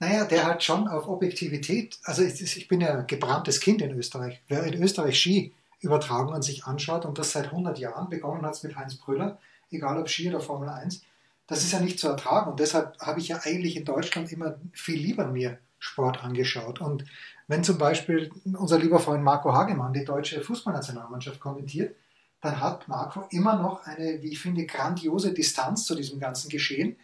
[0.00, 4.40] naja, der halt schon auf Objektivität, also ich, bin ja gebranntes Kind in Österreich.
[4.48, 8.94] Wer in Österreich Ski-Übertragungen sich anschaut und das seit 100 Jahren, begonnen hat mit Heinz
[8.96, 9.38] Brüller,
[9.70, 11.02] egal ob Ski oder Formel 1,
[11.48, 12.50] das ist ja nicht zu ertragen.
[12.50, 16.80] Und deshalb habe ich ja eigentlich in Deutschland immer viel lieber mir Sport angeschaut.
[16.80, 17.04] Und
[17.48, 21.96] wenn zum Beispiel unser lieber Freund Marco Hagemann die deutsche Fußballnationalmannschaft kommentiert,
[22.40, 26.96] dann hat Marco immer noch eine, wie ich finde, grandiose Distanz zu diesem ganzen Geschehen.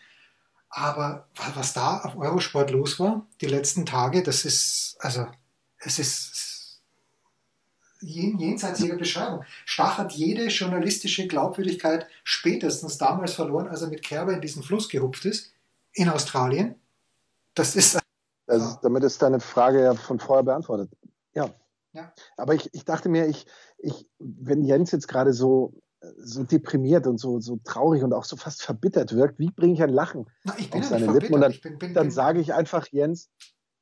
[0.77, 5.25] Aber was da auf Eurosport los war, die letzten Tage, das ist, also,
[5.79, 6.81] es ist
[8.01, 9.45] jenseits jeder Beschreibung.
[9.65, 14.89] Stach hat jede journalistische Glaubwürdigkeit spätestens damals verloren, als er mit Kerber in diesen Fluss
[14.89, 15.53] gehupft ist,
[15.93, 16.75] in Australien.
[17.55, 18.01] Das ist
[18.49, 18.77] also.
[18.83, 20.91] Damit ist deine Frage ja von vorher beantwortet.
[21.35, 21.55] Ja.
[21.93, 22.13] ja.
[22.37, 23.47] Aber ich, ich dachte mir, ich,
[23.79, 25.73] ich, wenn Jens jetzt gerade so,
[26.25, 29.83] so deprimiert und so, so traurig und auch so fast verbittert wirkt, wie bringe ich
[29.83, 31.35] ein Lachen Na, auf seine Lippen?
[31.35, 33.31] Und dann, bin, bin, dann sage ich einfach, Jens,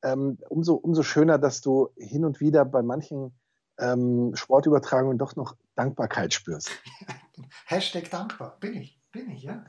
[0.03, 3.33] ähm, umso, umso schöner, dass du hin und wieder bei manchen
[3.79, 6.69] ähm, Sportübertragungen doch noch Dankbarkeit spürst.
[7.65, 9.65] Hashtag dankbar, bin ich, bin ich, ja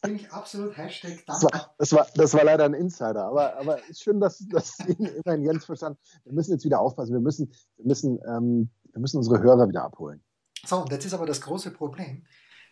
[0.00, 3.88] bin ich absolut Hashtag das war, das war, das war leider ein Insider, aber, aber
[3.88, 7.12] ist schön, dass, dass immerhin Jens verstanden Wir müssen jetzt wieder aufpassen.
[7.12, 10.22] Wir müssen, wir müssen, ähm, wir müssen unsere Hörer wieder abholen.
[10.64, 12.24] So, und jetzt ist aber das große Problem.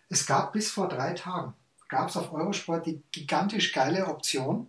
[0.08, 1.54] Es gab bis vor drei Tagen,
[1.88, 4.68] gab es auf Eurosport die gigantisch geile Option,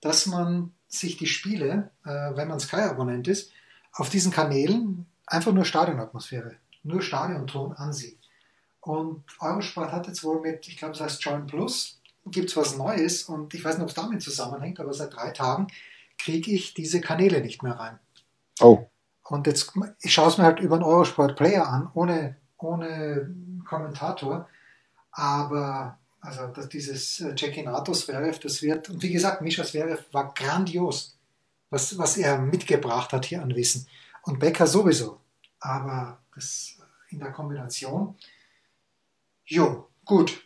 [0.00, 3.52] dass man sich die Spiele, äh, wenn man Sky-Abonnent ist,
[3.92, 8.18] auf diesen Kanälen einfach nur Stadionatmosphäre, nur Stadionton ansieht.
[8.80, 12.76] Und Eurosport hat jetzt wohl mit, ich glaube, es heißt Join Plus, gibt es was
[12.76, 15.66] Neues und ich weiß nicht, ob es damit zusammenhängt, aber seit drei Tagen
[16.18, 17.98] kriege ich diese Kanäle nicht mehr rein.
[18.60, 18.86] Oh.
[19.24, 24.48] Und jetzt, ich schaue es mir halt über einen Eurosport Player an, ohne, ohne Kommentator.
[25.12, 31.16] Aber also dass dieses Cecchinato Zverev, das wird, und wie gesagt, Mischa Zverev war grandios,
[31.70, 33.86] was, was er mitgebracht hat hier an Wissen.
[34.22, 35.20] Und Becker sowieso.
[35.60, 36.76] Aber das
[37.10, 38.16] in der Kombination,
[39.46, 40.44] jo, gut.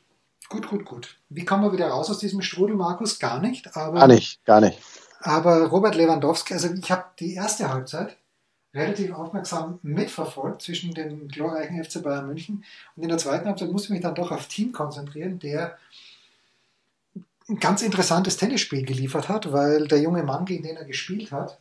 [0.48, 1.16] Gut, gut, gut.
[1.30, 3.18] Wie kommen wir wieder raus aus diesem Strudel, Markus?
[3.18, 3.74] Gar nicht.
[3.74, 4.78] Aber, gar nicht, gar nicht.
[5.20, 8.18] Aber Robert Lewandowski, also ich habe die erste Halbzeit
[8.74, 12.64] relativ aufmerksam mitverfolgt zwischen dem glorreichen FC Bayern München
[12.96, 15.76] und in der zweiten Halbzeit musste ich mich dann doch auf Team konzentrieren, der
[17.48, 21.58] ein ganz interessantes Tennisspiel geliefert hat, weil der junge Mann, gegen den er gespielt hat,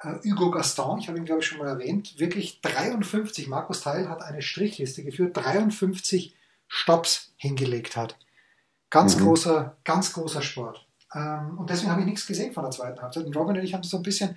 [0.00, 4.08] äh, Hugo Gaston, ich habe ihn glaube ich schon mal erwähnt, wirklich 53, Markus Teil
[4.08, 6.34] hat eine Strichliste geführt, 53
[6.66, 8.16] Stops hingelegt hat.
[8.90, 9.24] Ganz mhm.
[9.24, 10.86] großer, ganz großer Sport.
[11.14, 13.26] Ähm, und deswegen habe ich nichts gesehen von der zweiten Halbzeit.
[13.26, 14.36] Und Robin und ich haben so ein bisschen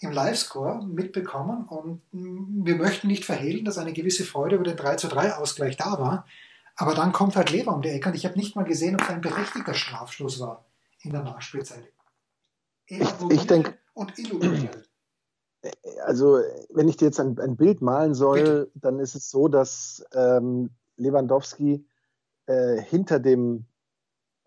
[0.00, 4.96] im Livescore mitbekommen und wir möchten nicht verhehlen, dass eine gewisse Freude über den 3
[4.96, 6.26] zu 3 Ausgleich da war.
[6.76, 9.02] Aber dann kommt halt Lever um die Ecke und ich habe nicht mal gesehen, ob
[9.02, 10.64] es ein berechtigter Strafstoß war
[11.02, 11.84] in der Nachspielzeit.
[12.86, 13.74] Ich, ich denke.
[13.94, 14.90] Und illuminierend.
[16.04, 18.70] Also, wenn ich dir jetzt ein, ein Bild malen soll, Bitte.
[18.74, 21.86] dann ist es so, dass ähm, Lewandowski
[22.46, 23.64] äh, hinter dem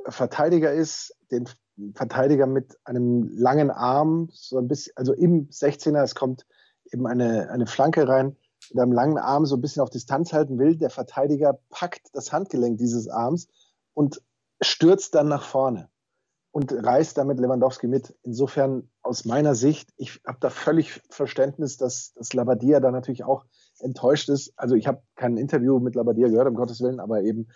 [0.05, 1.49] Verteidiger ist, den
[1.93, 6.45] Verteidiger mit einem langen Arm, so ein bisschen, also im 16er, es kommt
[6.91, 8.35] eben eine, eine Flanke rein,
[8.71, 10.75] mit einem langen Arm so ein bisschen auf Distanz halten will.
[10.75, 13.47] Der Verteidiger packt das Handgelenk dieses Arms
[13.93, 14.21] und
[14.61, 15.89] stürzt dann nach vorne
[16.51, 18.15] und reißt damit Lewandowski mit.
[18.23, 23.45] Insofern aus meiner Sicht, ich habe da völlig Verständnis, dass, dass Labadia da natürlich auch
[23.79, 24.53] enttäuscht ist.
[24.57, 27.47] Also ich habe kein Interview mit Labadia gehört, um Gottes Willen, aber eben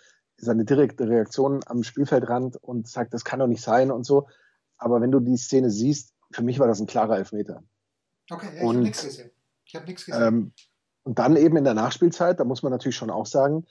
[0.42, 4.26] seine direkte Reaktion am Spielfeldrand und sagt, das kann doch nicht sein und so.
[4.76, 7.62] Aber wenn du die Szene siehst, für mich war das ein klarer Elfmeter.
[8.28, 9.30] Okay, ja, ich habe nichts gesehen.
[9.64, 10.22] Ich habe nichts gesehen.
[10.22, 10.52] Ähm,
[11.04, 13.66] und dann eben in der Nachspielzeit, da muss man natürlich schon auch sagen,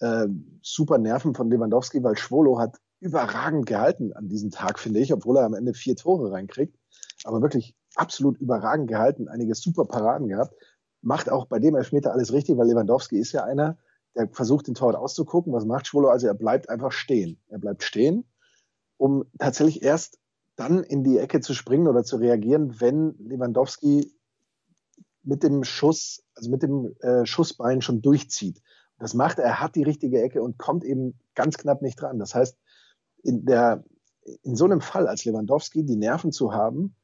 [0.00, 0.26] äh,
[0.62, 5.36] super Nerven von Lewandowski, weil Schwolo hat überragend gehalten an diesem Tag, finde ich, obwohl
[5.36, 6.76] er am Ende vier Tore reinkriegt.
[7.24, 10.54] Aber wirklich absolut überragend gehalten, einige super Paraden gehabt.
[11.02, 13.78] Macht auch bei dem Elfmeter alles richtig, weil Lewandowski ist ja einer,
[14.16, 15.52] der versucht, den Torwart auszugucken.
[15.52, 16.08] Was macht Schwolo?
[16.08, 17.38] Also er bleibt einfach stehen.
[17.48, 18.24] Er bleibt stehen,
[18.96, 20.18] um tatsächlich erst
[20.56, 24.12] dann in die Ecke zu springen oder zu reagieren, wenn Lewandowski
[25.22, 28.62] mit dem Schuss, also mit dem äh, Schussbein schon durchzieht.
[28.98, 32.18] Das macht er, er hat die richtige Ecke und kommt eben ganz knapp nicht dran.
[32.18, 32.56] Das heißt,
[33.22, 33.84] in, der,
[34.42, 36.96] in so einem Fall als Lewandowski die Nerven zu haben,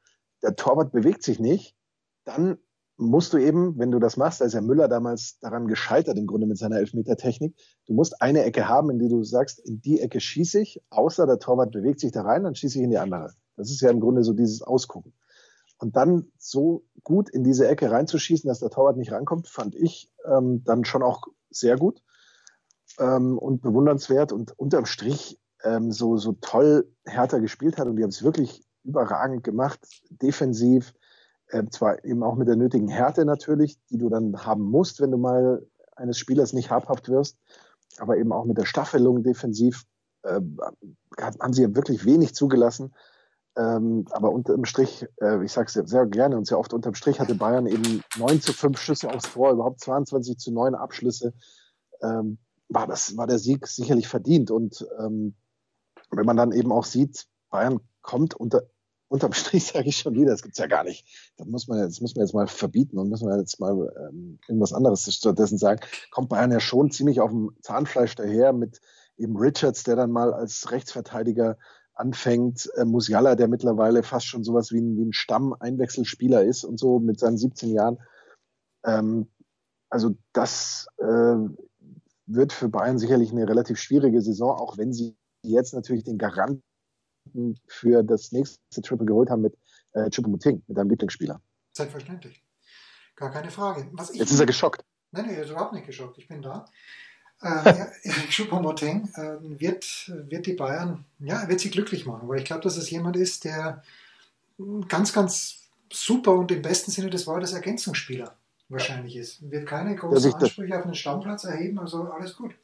[0.42, 1.76] der Torwart bewegt sich nicht,
[2.24, 2.58] dann
[3.02, 6.26] musst du eben, wenn du das machst, da ist ja Müller damals daran gescheitert, im
[6.26, 7.54] Grunde mit seiner Elfmetertechnik,
[7.86, 11.26] du musst eine Ecke haben, in die du sagst, in die Ecke schieße ich, außer
[11.26, 13.32] der Torwart bewegt sich da rein, dann schieße ich in die andere.
[13.56, 15.12] Das ist ja im Grunde so dieses Ausgucken.
[15.78, 20.10] Und dann so gut in diese Ecke reinzuschießen, dass der Torwart nicht rankommt, fand ich
[20.24, 22.02] ähm, dann schon auch sehr gut
[22.98, 28.02] ähm, und bewundernswert und unterm Strich ähm, so, so toll härter gespielt hat und die
[28.02, 30.92] haben es wirklich überragend gemacht, defensiv,
[31.52, 35.10] äh, zwar eben auch mit der nötigen Härte natürlich, die du dann haben musst, wenn
[35.10, 37.38] du mal eines Spielers nicht habhaft wirst,
[37.98, 39.84] aber eben auch mit der Staffelung defensiv
[40.22, 40.40] äh,
[41.20, 42.94] haben sie ja wirklich wenig zugelassen.
[43.54, 46.94] Ähm, aber unterm Strich, äh, ich sage es sehr, sehr gerne und sehr oft unterm
[46.94, 51.34] Strich hatte Bayern eben 9 zu 5 Schüsse aufs Tor, überhaupt 22 zu 9 Abschlüsse.
[52.00, 52.38] Ähm,
[52.70, 54.50] war, das, war der Sieg sicherlich verdient.
[54.50, 55.34] Und ähm,
[56.10, 58.62] wenn man dann eben auch sieht, Bayern kommt unter,
[59.12, 61.06] unterm Strich sage ich schon wieder, das gibt's ja gar nicht.
[61.36, 64.38] Das muss man, das muss man jetzt mal verbieten und müssen wir jetzt mal ähm,
[64.48, 65.80] irgendwas anderes stattdessen sagen.
[66.10, 68.80] Kommt Bayern ja schon ziemlich auf dem Zahnfleisch daher mit
[69.18, 71.58] eben Richards, der dann mal als Rechtsverteidiger
[71.94, 76.78] anfängt, äh, Musiala, der mittlerweile fast schon sowas wie ein, wie ein Stamm-Einwechselspieler ist und
[76.78, 77.98] so mit seinen 17 Jahren.
[78.84, 79.28] Ähm,
[79.90, 81.36] also das äh,
[82.26, 86.62] wird für Bayern sicherlich eine relativ schwierige Saison, auch wenn sie jetzt natürlich den Garant
[87.66, 89.56] für das nächste Triple geholt haben mit
[89.92, 91.40] äh, Chupomoting, mit deinem Lieblingsspieler.
[91.72, 92.42] Selbstverständlich.
[93.16, 93.90] Gar keine Frage.
[94.12, 94.84] Jetzt ist er geschockt.
[95.10, 96.18] Nein, nein, er ist überhaupt nicht geschockt.
[96.18, 96.64] Ich bin da.
[97.42, 97.86] Äh,
[98.30, 102.76] Choupo-Moting äh, wird, wird die Bayern, ja, wird sie glücklich machen, weil ich glaube, dass
[102.76, 103.82] es jemand ist, der
[104.88, 108.36] ganz, ganz super und im besten Sinne des Wortes Ergänzungsspieler
[108.68, 109.50] wahrscheinlich ist.
[109.50, 112.54] Wird keine großen Ansprüche auf einen Stammplatz erheben, also alles gut.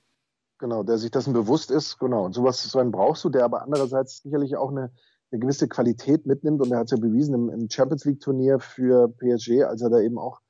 [0.59, 2.25] Genau, der sich dessen bewusst ist, genau.
[2.25, 4.93] Und sowas, so einen brauchst du, der aber andererseits sicherlich auch eine,
[5.31, 8.61] eine gewisse Qualität mitnimmt und er hat es ja bewiesen im, im Champions League Turnier
[8.61, 10.41] für PSG, als er da eben auch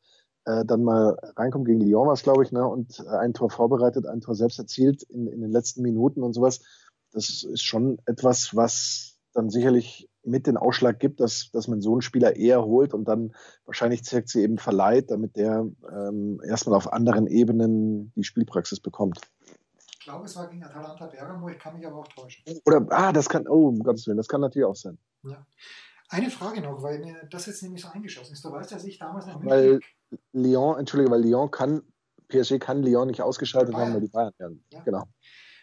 [0.44, 3.50] äh, dann mal reinkommt gegen Lyon war es, glaube ich, ne, und äh, ein Tor
[3.50, 6.60] vorbereitet, ein Tor selbst erzielt in, in den letzten Minuten und sowas.
[7.12, 11.92] Das ist schon etwas, was dann sicherlich mit den Ausschlag gibt, dass, dass man so
[11.92, 13.34] einen Spieler eher holt und dann
[13.66, 19.20] wahrscheinlich sie eben verleiht, damit der ähm, erstmal auf anderen Ebenen die Spielpraxis bekommt.
[20.08, 22.42] Ich glaube, es war gegen Atalanta Bergamo, ich kann mich aber auch täuschen.
[22.64, 24.96] Oder, ah, das kann, oh, um Gottes Willen, das kann natürlich auch sein.
[25.22, 25.46] Ja.
[26.08, 28.42] Eine Frage noch, weil mir das jetzt nämlich so eingeschossen ist.
[28.42, 29.80] Du weißt, dass ich damals noch Weil
[30.32, 31.82] Lyon, Entschuldige, weil Lyon kann,
[32.28, 34.64] PSG kann Lyon nicht ausgeschaltet haben, weil die Bayern werden.
[34.72, 34.80] Ja.
[34.80, 35.04] Genau.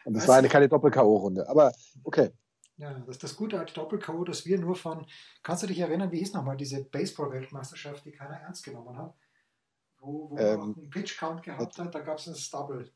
[0.06, 1.48] Und das weißt war eine keine Doppel-K.O.-Runde.
[1.48, 1.72] Aber
[2.04, 2.30] okay.
[2.78, 5.08] Ja, das ist das Gute als Doppel-K.O., dass wir nur von,
[5.42, 9.16] kannst du dich erinnern, wie hieß nochmal diese Baseball-Weltmeisterschaft, die keiner ernst genommen hat?
[9.98, 12.92] Wo, wo ähm, man auch einen Pitch-Count gehabt hat, da gab es das Double,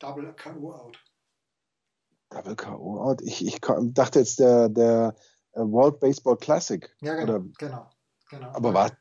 [2.30, 2.56] Double K.O.-Out.
[2.56, 3.22] Double K.O.-Out?
[3.24, 3.60] Ich, ich
[3.94, 5.16] dachte jetzt der, der
[5.54, 6.90] äh, World Baseball Classic.
[7.02, 7.36] Ja, genau.
[7.36, 7.90] Oder, genau,
[8.30, 8.48] genau.
[8.54, 8.92] Aber war,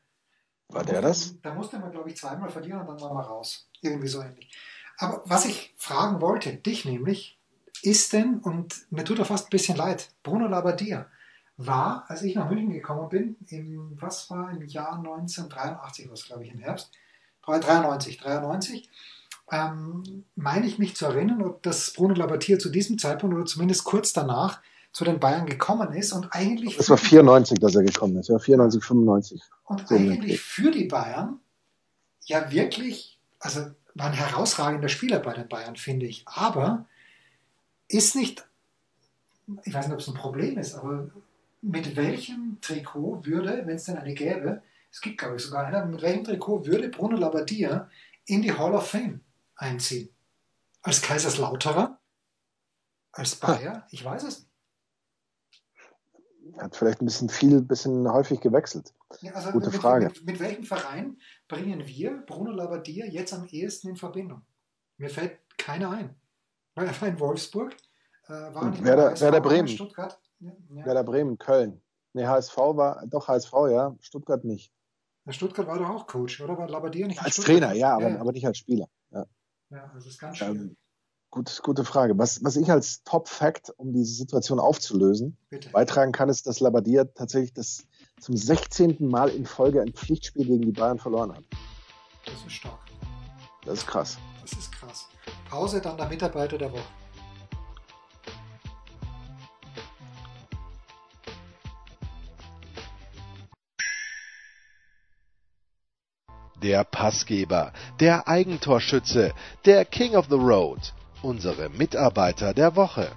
[0.69, 1.39] war der das?
[1.41, 3.69] Da musste man, glaube ich, zweimal verlieren und dann war man raus.
[3.81, 4.51] Irgendwie so ähnlich.
[4.97, 7.39] Aber was ich fragen wollte, dich nämlich,
[7.81, 11.07] ist denn, und mir tut er fast ein bisschen leid, Bruno Labbadia
[11.55, 16.45] war, als ich nach München gekommen bin, im, was war im Jahr 1983, was glaube
[16.45, 16.91] ich im Herbst,
[17.45, 18.89] 93, 93,
[19.51, 24.13] ähm, meine ich mich zu erinnern, dass Bruno Labbadia zu diesem Zeitpunkt oder zumindest kurz
[24.13, 26.77] danach zu den Bayern gekommen ist und eigentlich.
[26.77, 29.41] Es war 94, dass er gekommen ist, ja, 94, 95.
[29.65, 31.39] Und so eigentlich für die Bayern
[32.25, 36.23] ja wirklich, also war ein herausragender Spieler bei den Bayern, finde ich.
[36.27, 36.85] Aber
[37.87, 38.47] ist nicht,
[39.63, 41.09] ich weiß nicht, ob es ein Problem ist, aber
[41.61, 45.85] mit welchem Trikot würde, wenn es denn eine gäbe, es gibt glaube ich sogar eine,
[45.85, 47.89] mit welchem Trikot würde Bruno Labbadia
[48.25, 49.21] in die Hall of Fame
[49.59, 50.09] einziehen?
[50.81, 51.99] Als Kaiserslauterer?
[53.11, 53.87] Als Bayer?
[53.91, 54.49] Ich weiß es nicht
[56.61, 58.93] hat vielleicht ein bisschen viel, ein bisschen häufig gewechselt.
[59.21, 60.05] Ja, also Gute mit, Frage.
[60.07, 61.17] Mit, mit, welchem Verein
[61.47, 64.41] bringen wir Bruno Labbadia jetzt am ehesten in Verbindung?
[64.97, 66.15] Mir fällt keiner ein.
[66.75, 67.75] Weil er war in Wolfsburg,
[68.27, 69.67] äh, war nicht Werder, HSV, Werder Bremen.
[69.67, 70.19] Stuttgart.
[70.39, 70.85] Ja, ja.
[70.85, 71.81] Werder Bremen, Köln.
[72.13, 74.73] Nee, HSV war, doch HSV, ja, Stuttgart nicht.
[75.25, 76.57] Ja, Stuttgart war doch auch Coach, oder?
[76.57, 78.87] War Labbadia nicht Als Trainer, ja, aber, aber nicht als Spieler.
[79.69, 80.55] Ja, ja also das ist ganz schön.
[80.55, 80.77] Ähm,
[81.31, 82.17] Gut, gute Frage.
[82.17, 85.69] Was, was ich als Top-Fact, um diese Situation aufzulösen, Bitte.
[85.69, 87.83] beitragen kann, ist, dass Labadia tatsächlich das
[88.19, 88.97] zum 16.
[88.99, 91.43] Mal in Folge ein Pflichtspiel gegen die Bayern verloren hat.
[92.25, 92.79] Das ist stark.
[93.63, 94.17] Das ist krass.
[94.41, 95.07] Das ist krass.
[95.47, 96.81] Pause, dann der Mitarbeiter der Woche.
[106.61, 109.33] Der Passgeber, der Eigentorschütze,
[109.65, 113.09] der King of the Road unsere Mitarbeiter der Woche.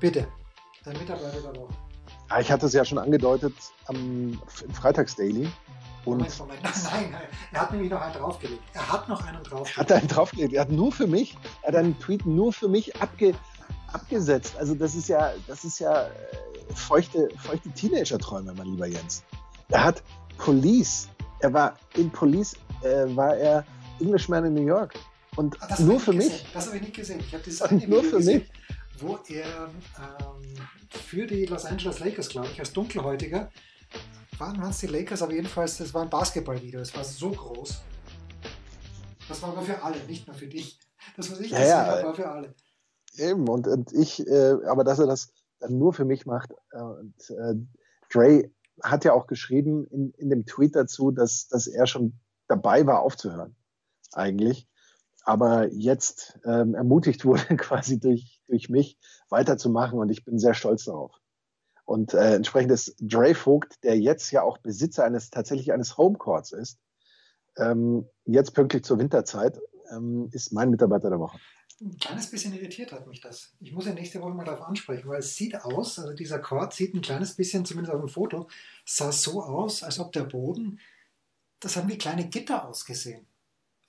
[0.00, 0.26] Bitte,
[0.84, 1.72] dein Mitarbeiter der Woche.
[2.28, 3.54] Ja, ich hatte es ja schon angedeutet
[3.86, 4.40] am
[4.72, 5.48] Freitagsdaily.
[6.04, 6.60] Und Moment, Moment.
[6.62, 7.14] Nein,
[7.52, 8.62] er hat nämlich noch einen draufgelegt.
[8.74, 9.76] Er hat noch einen draufgelegt.
[9.76, 10.52] Er hat einen draufgelegt.
[10.54, 13.34] Er hat nur für mich, er hat einen Tweet nur für mich abge,
[13.92, 14.56] abgesetzt.
[14.58, 16.10] Also das ist ja, das ist ja äh,
[16.74, 19.22] feuchte, feuchte Teenager-Träume, mein lieber Jens.
[19.68, 20.02] Er hat
[20.38, 21.08] Police,
[21.40, 23.64] er war in Police, äh, war er
[24.00, 24.94] Englishman in New York.
[25.36, 26.30] Und Ach, nur für mich.
[26.30, 26.46] Gesehen.
[26.52, 27.20] Das habe ich nicht gesehen.
[27.20, 29.02] Ich habe das nur für gesehen, mich.
[29.02, 33.50] wo er ähm, für die Los Angeles Lakers, glaube ich, als Dunkelhäutiger,
[34.42, 36.80] waren es die Lakers, aber jedenfalls, das war ein Basketballvideo.
[36.80, 37.80] Es war so groß.
[39.28, 40.78] Das war aber für alle, nicht nur für dich.
[41.16, 42.54] Das, was ich ja, gesehen habe, war für alle.
[43.16, 46.52] Eben, und, und ich, äh, aber dass er das dann nur für mich macht.
[46.72, 47.54] Äh, und äh,
[48.12, 48.50] Dre
[48.82, 53.00] hat ja auch geschrieben in, in dem Tweet dazu, dass, dass er schon dabei war,
[53.00, 53.54] aufzuhören,
[54.12, 54.68] eigentlich.
[55.24, 60.84] Aber jetzt ähm, ermutigt wurde quasi durch, durch mich weiterzumachen und ich bin sehr stolz
[60.84, 61.21] darauf.
[61.84, 66.52] Und äh, entsprechend ist Dre Vogt, der jetzt ja auch Besitzer eines tatsächlich eines Homecourts
[66.52, 66.78] ist,
[67.56, 69.60] ähm, jetzt pünktlich zur Winterzeit,
[69.90, 71.38] ähm, ist mein Mitarbeiter der Woche
[71.82, 73.52] ein kleines bisschen irritiert hat mich das.
[73.60, 76.72] Ich muss ja nächste Woche mal darauf ansprechen, weil es sieht aus, also dieser Chord
[76.72, 78.48] sieht ein kleines bisschen, zumindest auf dem Foto,
[78.84, 80.78] sah so aus, als ob der Boden,
[81.60, 83.26] das haben wie kleine Gitter ausgesehen.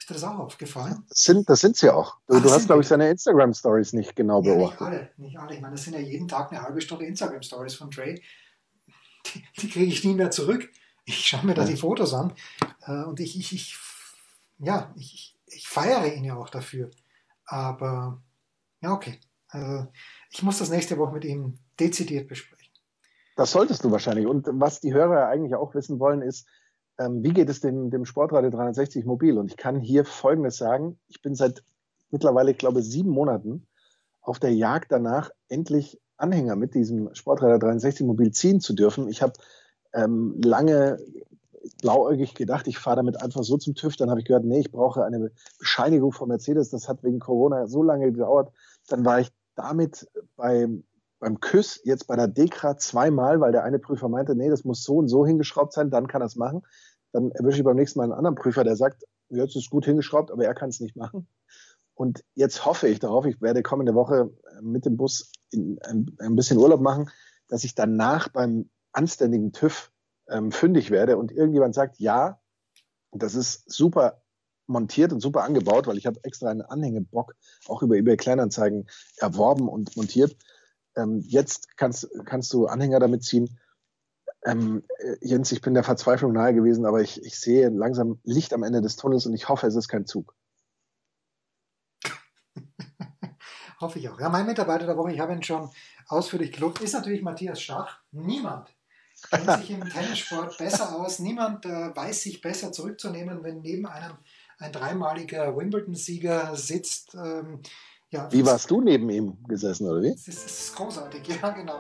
[0.03, 1.05] Ist dir das auch aufgefallen?
[1.07, 2.17] Das sind, das sind sie auch.
[2.27, 4.81] Du, Ach, du hast, glaube ich, seine Instagram-Stories nicht genau ja, beobachtet.
[4.81, 5.55] Nicht alle, nicht alle.
[5.55, 8.21] Ich meine, das sind ja jeden Tag eine halbe Stunde Instagram-Stories von Trey.
[9.27, 10.69] Die, die kriege ich nie mehr zurück.
[11.05, 12.33] Ich schaue mir da die Fotos an
[12.85, 13.77] äh, und ich, ich, ich
[14.57, 16.91] ja, ich, ich feiere ihn ja auch dafür.
[17.45, 18.21] Aber
[18.81, 19.21] ja, okay.
[19.47, 19.87] Also
[20.31, 22.73] ich muss das nächste Woche mit ihm dezidiert besprechen.
[23.37, 24.27] Das solltest du wahrscheinlich.
[24.27, 26.45] Und was die Hörer eigentlich auch wissen wollen, ist,
[26.99, 29.37] ähm, wie geht es dem, dem Sportradio 360 Mobil?
[29.37, 30.99] Und ich kann hier Folgendes sagen.
[31.07, 31.63] Ich bin seit
[32.11, 33.67] mittlerweile, ich glaube, sieben Monaten
[34.21, 39.09] auf der Jagd danach, endlich Anhänger mit diesem Sportradio 360 Mobil ziehen zu dürfen.
[39.09, 39.33] Ich habe
[39.93, 40.99] ähm, lange
[41.81, 43.95] blauäugig gedacht, ich fahre damit einfach so zum TÜV.
[43.95, 46.69] Dann habe ich gehört, nee, ich brauche eine Bescheinigung von Mercedes.
[46.69, 48.51] Das hat wegen Corona so lange gedauert.
[48.87, 50.67] Dann war ich damit bei,
[51.24, 54.84] beim KÜS, jetzt bei der DEKRA zweimal, weil der eine Prüfer meinte, nee, das muss
[54.84, 56.63] so und so hingeschraubt sein, dann kann es machen.
[57.13, 60.32] Dann erwische ich beim nächsten Mal einen anderen Prüfer, der sagt, jetzt ist gut hingeschraubt,
[60.32, 61.28] aber er kann es nicht machen.
[61.95, 66.36] Und jetzt hoffe ich darauf, ich werde kommende Woche mit dem Bus in, ein, ein
[66.36, 67.09] bisschen Urlaub machen,
[67.47, 69.91] dass ich danach beim anständigen TÜV
[70.28, 72.41] ähm, fündig werde und irgendjemand sagt, ja,
[73.11, 74.21] das ist super
[74.67, 77.36] montiert und super angebaut, weil ich habe extra einen Anhängebock
[77.67, 80.36] auch über eBay Kleinanzeigen erworben und montiert.
[80.95, 83.59] Ähm, jetzt kannst, kannst du Anhänger damit ziehen.
[84.45, 88.53] Ähm, äh, Jens, ich bin der Verzweiflung nahe gewesen, aber ich, ich sehe langsam Licht
[88.53, 90.35] am Ende des Tunnels und ich hoffe, es ist kein Zug.
[93.79, 94.19] hoffe ich auch.
[94.19, 95.69] Ja, mein Mitarbeiter der Woche, ich habe ihn schon
[96.07, 98.01] ausführlich gelobt, ist natürlich Matthias Stach.
[98.11, 98.73] Niemand
[99.29, 101.19] kennt sich im Tennissport besser aus.
[101.19, 104.17] Niemand äh, weiß sich besser zurückzunehmen, wenn neben einem
[104.59, 107.15] ein dreimaliger Wimbledon-Sieger sitzt.
[107.15, 107.61] Ähm,
[108.14, 110.11] ja, wie warst du neben ihm gesessen, oder wie?
[110.11, 111.80] Das ist, das ist großartig, ja, genau.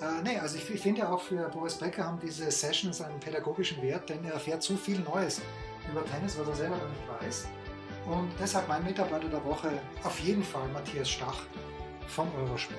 [0.00, 3.82] Äh, nee, also ich, ich finde auch für Boris Becker haben diese Sessions einen pädagogischen
[3.82, 5.40] Wert, denn er erfährt zu viel Neues
[5.90, 7.46] über Tennis, was er selber noch nicht weiß.
[8.06, 9.70] Und deshalb mein Mitarbeiter der Woche
[10.04, 11.42] auf jeden Fall Matthias Stach
[12.06, 12.78] von Eurosport.